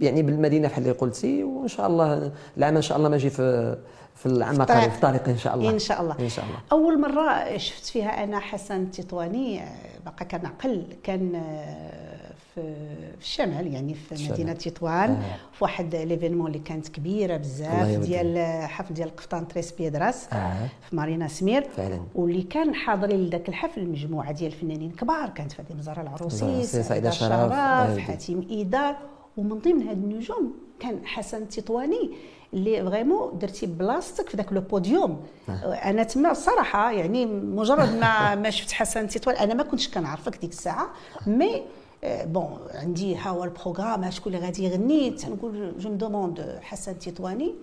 يعني 0.00 0.22
بالمدينة 0.22 0.68
بحال 0.68 0.82
اللي 0.82 0.94
قلتي 0.94 1.44
وإن 1.44 1.68
شاء 1.68 1.86
الله 1.86 2.32
العمل 2.58 2.76
إن 2.76 2.82
شاء 2.82 2.98
الله 2.98 3.08
ماجي 3.08 3.30
في 3.30 3.76
في 4.14 4.26
العام. 4.26 4.62
قريب 4.62 4.90
في 4.90 5.00
طريق 5.00 5.28
إن 5.28 5.38
شاء 5.38 5.54
الله 5.54 5.70
إن 5.70 5.78
شاء 5.78 6.00
الله 6.02 6.16
إن 6.20 6.28
شاء 6.28 6.44
الله 6.44 6.56
أول 6.72 7.00
مرة 7.00 7.56
شفت 7.56 7.84
فيها 7.84 8.24
أنا 8.24 8.38
حسن 8.40 8.82
التطواني 8.82 9.60
آه، 9.62 9.66
بقى 10.06 10.24
كنعقل 10.24 10.82
كان 11.02 11.34
آه، 11.34 12.21
في 12.54 12.74
الشمال 13.20 13.66
يعني 13.74 13.94
في 13.94 14.12
الشمال. 14.12 14.32
مدينة 14.32 14.52
تطوان 14.52 15.10
آه. 15.10 15.36
في 15.52 15.64
واحد 15.64 15.94
l'événement 15.94 16.46
اللي 16.46 16.58
كانت 16.58 16.88
كبيرة 16.88 17.36
بزاف. 17.36 17.98
ديال 17.98 18.36
آه، 18.38 18.66
حفل 18.66 18.94
ديال 18.94 19.08
القفطان 19.08 19.48
تريس 19.48 19.72
بيدراس 19.72 20.28
آه. 20.32 20.66
في 20.90 20.96
مارينا 20.96 21.28
سمير 21.28 21.62
فعلا 21.76 22.00
واللي 22.14 22.42
كان 22.42 22.74
حاضرين 22.74 23.20
لذاك 23.20 23.48
الحفل 23.48 23.88
مجموعة 23.88 24.32
ديال 24.32 24.52
الفنانين 24.52 24.90
كبار 24.90 25.28
كانت 25.28 25.52
فاطمه 25.52 25.80
زهراء 25.80 26.02
العروسي 26.02 26.62
سعيدة 26.62 27.10
شرف، 27.10 27.52
يهديك. 27.52 27.98
حاتم 28.04 28.46
ايدار 28.50 28.96
ومن 29.36 29.58
ضمن 29.58 29.82
هاد 29.88 29.96
النجوم 30.02 30.54
كان 30.80 31.06
حسن 31.06 31.42
التطواني 31.42 32.10
اللي 32.54 32.82
vraiment 32.90 33.38
درتي 33.38 33.66
بلاصتك 33.66 34.28
في 34.28 34.36
ذاك 34.36 34.52
le 34.52 34.60
podium 34.60 35.20
أنا 35.64 36.02
تما 36.02 36.30
الصراحه 36.30 36.90
يعني 36.92 37.26
مجرد 37.26 37.88
ما 38.00 38.34
ما 38.34 38.50
شفت 38.50 38.72
حسن 38.72 39.00
التطواني 39.00 39.40
أنا 39.40 39.54
ما 39.54 39.62
كنتش 39.62 39.88
كنعرفك 39.88 40.36
ديك 40.40 40.50
الساعة 40.50 40.86
mais 41.26 41.56
آه، 41.56 41.62
bon 42.04 42.58
عندي 42.74 43.16
ها 43.16 43.30
هو 43.30 43.44
ال 43.44 43.51
programme 43.51 44.10
شكون 44.10 44.34
اللي 44.34 44.46
غادي 44.46 44.64
يغني 44.64 45.10
تنقول 45.10 45.78
je 45.78 45.90
demande 45.90 46.58
حسن 46.62 46.92
التطواني 46.92 47.54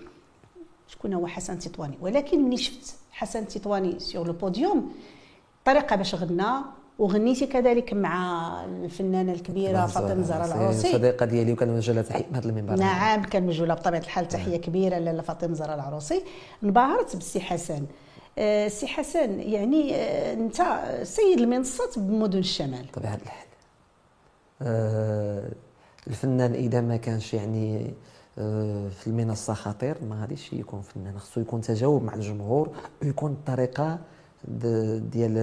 شكون 0.88 1.13
هو 1.13 1.28
حسن 1.28 1.54
التطواني 1.54 1.97
ولكن 2.02 2.43
ملي 2.43 2.58
شفت 2.58 2.95
حسن 3.12 3.39
التطواني 3.39 3.99
sur 3.99 4.23
le 4.23 4.33
podium 4.33 4.91
الطريقة 5.60 5.95
باش 5.95 6.15
غنى 6.15 6.52
وغنيتي 6.99 7.47
كذلك 7.47 7.93
مع 7.93 8.65
الفنانة 8.65 9.34
الكبيرة 9.34 9.86
فاطمة 9.86 10.21
زهراء 10.21 10.47
العروسي. 10.47 10.91
صديقة 10.91 11.25
ديالي 11.25 11.54
وكنوجه 11.54 11.91
لها 11.91 12.02
تحية 12.02 12.25
من 12.30 12.36
هذا 12.36 12.49
المنبر. 12.49 12.75
نعم 12.75 13.23
كان 13.23 13.43
مجهولة 13.45 13.73
بطبيعة 13.73 13.99
الحال 13.99 14.28
تحية 14.28 14.58
كبيرة 14.58 14.97
لاله 14.97 15.21
فاطمه 15.21 15.54
زهراء 15.54 15.75
العروسي. 15.75 16.23
انبهرت 16.63 17.15
بالسي 17.15 17.39
حسن. 17.39 17.86
آه، 18.38 18.67
سي 18.67 18.88
حسن 18.88 19.39
يعني 19.39 19.95
آه، 19.95 20.34
انت 20.34 20.62
سيد 21.04 21.39
المنصات 21.39 21.99
بمدن 21.99 22.39
الشمال. 22.39 22.86
بطبيعة 22.93 23.15
الحال. 23.15 23.48
الفنان 26.07 26.53
إذا 26.53 26.81
ما 26.81 26.97
كانش 26.97 27.33
يعني 27.33 27.93
آه، 28.37 28.89
في 28.89 29.07
المنصه 29.07 29.53
خطير 29.53 29.95
ما 30.09 30.21
غاديش 30.21 30.53
يكون 30.53 30.81
فنان. 30.81 31.19
خصو 31.19 31.41
يكون 31.41 31.61
تجاوب 31.61 32.03
مع 32.03 32.13
الجمهور 32.13 32.69
ويكون 33.03 33.31
الطريقة 33.31 33.99
ديال 34.47 35.37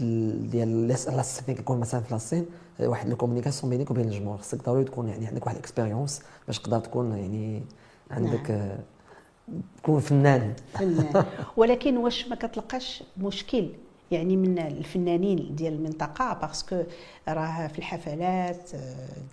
ال- 0.00 0.50
ديال 0.50 0.88
la 0.88 1.22
scène 1.22 1.54
كيكون 1.54 1.80
مثلا 1.80 2.00
في 2.00 2.12
la 2.14 2.23
scène 2.23 2.46
واحد 2.80 3.10
ال 3.10 3.14
communication 3.14 3.70
بينك 3.70 3.90
وبين 3.90 4.04
الجمهور. 4.08 4.38
خصك 4.38 4.64
ضروري 4.64 4.84
تكون 4.84 5.08
يعني 5.08 5.26
عندك 5.26 5.44
واحد 5.46 5.56
ال 5.56 5.62
expérience 5.62 6.22
باش 6.46 6.58
تقدر 6.58 6.78
تكون 6.80 7.12
يعني 7.16 7.62
عندك 8.10 8.50
آه، 8.50 8.78
تكون 9.82 10.00
فنان. 10.00 10.54
فنان. 10.74 11.24
ولكن 11.56 11.96
واش 11.96 12.28
ما 12.28 12.36
كتلقاش 12.36 13.02
مشكل 13.18 13.68
يعني 14.12 14.36
من 14.36 14.58
الفنانين 14.58 15.54
ديال 15.54 15.72
المنطقة 15.72 16.32
parce 16.42 16.67
que 16.67 16.82
راه 17.28 17.66
في 17.66 17.78
الحفلات 17.78 18.74
آه، 18.74 18.78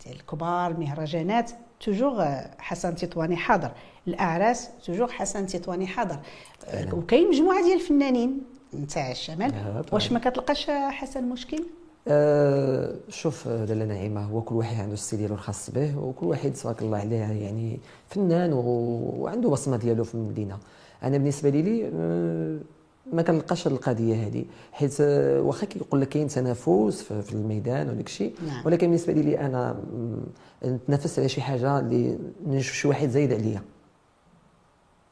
ديال 0.05 0.15
الكبار 0.15 0.71
المهرجانات 0.71 1.51
toujours 1.79 2.21
آه، 2.21 2.51
حسن 2.57 2.95
تطواني 2.95 3.35
حاضر. 3.35 3.71
الأعراس 4.07 4.69
توجور 4.85 5.07
حسن 5.07 5.47
تطواني 5.47 5.87
حاضر. 5.87 6.19
آه، 6.65 6.95
وكاين 6.95 7.29
مجموعة 7.29 7.63
ديال 7.63 7.75
الفنانين 7.75 8.41
نتاع 8.73 9.11
الشمال. 9.11 9.53
آه،. 9.53 9.85
واش 9.91 10.11
ما 10.11 10.19
كتلقاش 10.19 10.69
آه، 10.69 10.89
حسن 10.89 11.23
مشكل؟ 11.23 11.63
أه 12.07 12.95
شوف 13.09 13.47
آه، 13.47 13.65
لاله 13.65 13.85
نعيمه. 13.85 14.23
هو 14.23 14.41
كل 14.41 14.55
واحد 14.55 14.79
عنده 14.79 14.93
السي 14.93 15.17
ديالو 15.17 15.33
الخاص 15.33 15.69
به 15.69 15.97
وكل 15.97 16.25
واحد 16.25 16.53
تبارك 16.53 16.81
الله 16.81 16.97
عليه 16.97 17.17
يعني 17.17 17.79
فنان 18.07 18.53
وعنده 18.53 19.49
بصمة 19.49 19.77
ديالو 19.77 20.03
في 20.03 20.15
المدينة. 20.15 20.57
أنا 21.03 21.17
بالنسبة 21.17 21.49
لي 21.49 21.91
أه 21.93 22.59
ما 23.13 23.21
كنلقاش 23.21 23.67
القضية 23.67 24.27
هذه 24.27 24.45
حيت 24.71 25.01
آه، 25.01 25.41
واخا 25.41 25.65
كيقول 25.65 26.01
لك 26.01 26.09
كاين 26.09 26.27
تنافس 26.27 27.01
في 27.01 27.33
الميدان 27.33 27.89
وداك 27.89 28.07
الشيء. 28.07 28.33
نعم. 28.47 28.65
ولكن 28.65 28.87
بالنسبة 28.87 29.13
لي 29.13 29.39
أنا 29.39 29.83
نتنافس 30.65 31.19
على 31.19 31.29
شي 31.29 31.41
حاجة 31.41 31.79
اللي 31.79 32.17
نشوف 32.47 32.75
شي 32.75 32.87
واحد 32.87 33.09
زايد 33.09 33.33
عليا. 33.33 33.61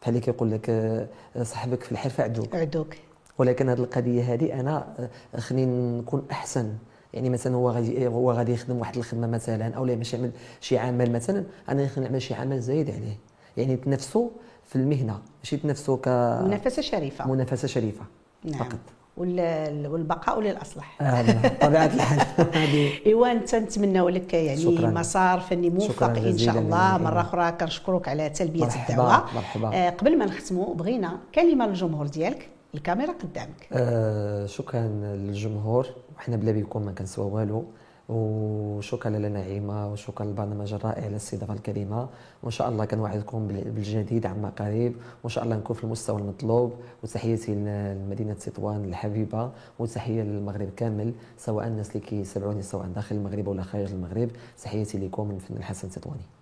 بحال 0.02 0.16
اللي 0.16 0.20
كيقول 0.26 0.52
لك 0.52 0.70
آه، 0.70 1.08
صاحبك 1.44 1.84
في 1.84 1.92
الحرفة 1.92 2.24
عدوك. 2.24 2.56
عدوك. 2.56 2.96
ولكن 3.38 3.70
هذه 3.70 3.80
القضية 3.80 4.34
هذه 4.34 4.60
أنا 4.60 5.10
آه، 5.36 5.40
خليني 5.40 5.98
نكون 6.00 6.26
أحسن. 6.32 6.74
يعني 7.14 7.30
مثلا 7.30 7.56
هو 7.56 7.70
غادي 7.70 8.08
هو 8.08 8.32
غادي 8.32 8.54
يخدم 8.54 8.80
واحد 8.80 8.98
الخدمة 8.98 9.28
مثلا 9.28 9.76
أو 9.76 9.86
لا 9.86 9.94
باش 9.94 10.14
يعمل 10.14 10.32
شي 10.62 10.78
عمل 10.78 11.12
مثلا 11.12 11.44
أنا 11.70 11.88
خليني 11.88 12.10
نعمل 12.10 12.22
شي 12.22 12.34
عمل 12.34 12.60
زايد 12.60 12.90
عليه. 12.90 13.18
يعني 13.58 13.76
تنافسوا 13.76 14.30
في 14.68 14.76
المهنة 14.76 15.20
ماشي؟ 15.40 15.58
تنافسوا 15.58 15.98
منافسة 16.42 16.82
شريفة. 16.82 17.24
كمنافسه 17.26 17.68
شريفة 17.68 18.06
نعم. 18.44 18.60
فقط. 18.60 18.80
وال- 19.18 19.88
والبقاء 19.88 20.40
للاصلح 20.42 21.02
هذا 21.02 21.58
طبيعة 21.62 21.86
الحال. 21.86 22.48
ايوا 23.06 23.32
انت 23.32 23.56
نتمنوا 23.56 24.10
لك 24.12 24.34
يعني 24.34 24.58
شكراً. 24.62 24.90
مسار 24.90 25.40
فني 25.40 25.70
موفق 25.70 26.04
إن 26.10 26.38
شاء 26.38 26.58
الله. 26.58 26.98
مرة 26.98 27.22
أخرى 27.22 27.52
كنشكرك 27.52 28.08
على 28.08 28.30
تلبية 28.30 28.62
مرحبا، 28.64 28.90
الدعوة. 28.94 29.34
مرحبا. 29.36 29.72
آه 29.76 29.90
قبل 29.90 30.18
ما 30.18 30.26
نختموا 30.26 30.76
بغينا 30.76 31.18
كلمة 31.36 31.68
للجمهور 31.68 32.08
ديالك. 32.08 32.48
الكاميرا 32.76 33.12
قدامك. 33.12 33.68
آه 33.74 34.46
شكرا 34.46 34.82
للجمهور. 34.82 35.88
وحنا 36.18 36.36
بلا 36.36 36.52
بكم 36.52 36.82
ما 36.82 36.92
كنسوا 36.92 37.26
والو. 37.26 37.66
وشكرا 38.10 39.12
لاله 39.12 39.28
نعيمه 39.28 39.92
وشكرا 39.92 40.26
للبرنامج 40.26 40.74
الرائع 40.74 41.08
للاستضافه 41.08 41.54
الكريمة. 41.54 42.10
وإن 42.44 42.52
شاء 42.52 42.70
الله 42.70 42.86
كنوعدكم 42.86 43.48
بال- 43.48 43.72
بالجديد 43.72 44.26
عما 44.26 44.50
قريب. 44.50 44.94
وإن 45.24 45.30
شاء 45.30 45.44
الله 45.44 45.56
نكون 45.56 45.76
في 45.76 45.84
المستوى 45.84 46.22
المطلوب. 46.22 46.74
وتحياتي 47.04 47.56
لمدينة 47.56 48.34
تطوان 48.34 48.86
الحبيبة. 48.86 49.52
وتحية 49.80 50.22
للمغرب 50.22 50.70
كامل. 50.76 51.14
سواء 51.38 51.68
الناس 51.68 51.90
اللي 51.96 52.08
كيسمعوني 52.08 52.62
سواء 52.62 52.88
داخل 52.88 53.16
المغرب 53.16 53.48
ولا 53.48 53.64
خارج 53.64 53.92
المغرب. 53.92 54.30
تحياتي 54.64 54.98
لكم 54.98 55.28
من 55.28 55.36
الفنان 55.36 55.64
حسن 55.64 55.90
تطواني 55.90 56.37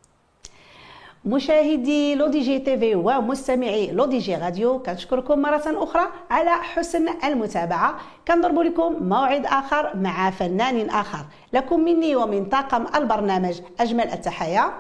مشاهدي 1.26 2.16
لو 2.16 2.28
دي 2.28 2.40
جي 2.40 2.60
تي 2.60 2.78
في 2.78 2.96
ومستمعي 2.96 3.92
لو 3.92 4.06
دي 4.06 4.18
جي 4.18 4.36
راديو 4.36 4.80
كنشكركم 4.80 5.40
مرة 5.40 5.64
أخرى 5.66 6.08
على 6.30 6.52
حسن 6.52 7.08
المتابعة. 7.24 7.96
كنضرب 8.28 8.60
لكم 8.60 8.96
موعد 9.02 9.46
آخر 9.46 9.98
مع 9.98 10.30
فنان 10.30 10.90
آخر. 10.90 11.26
لكم 11.54 11.80
مني 11.80 12.16
ومن 12.16 12.46
طاقم 12.46 12.86
البرنامج 12.96 13.60
أجمل 13.80 14.08
التحايا. 14.08 14.74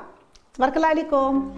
تبارك 0.53 0.77
الله 0.77 0.88
عليكم. 0.88 1.55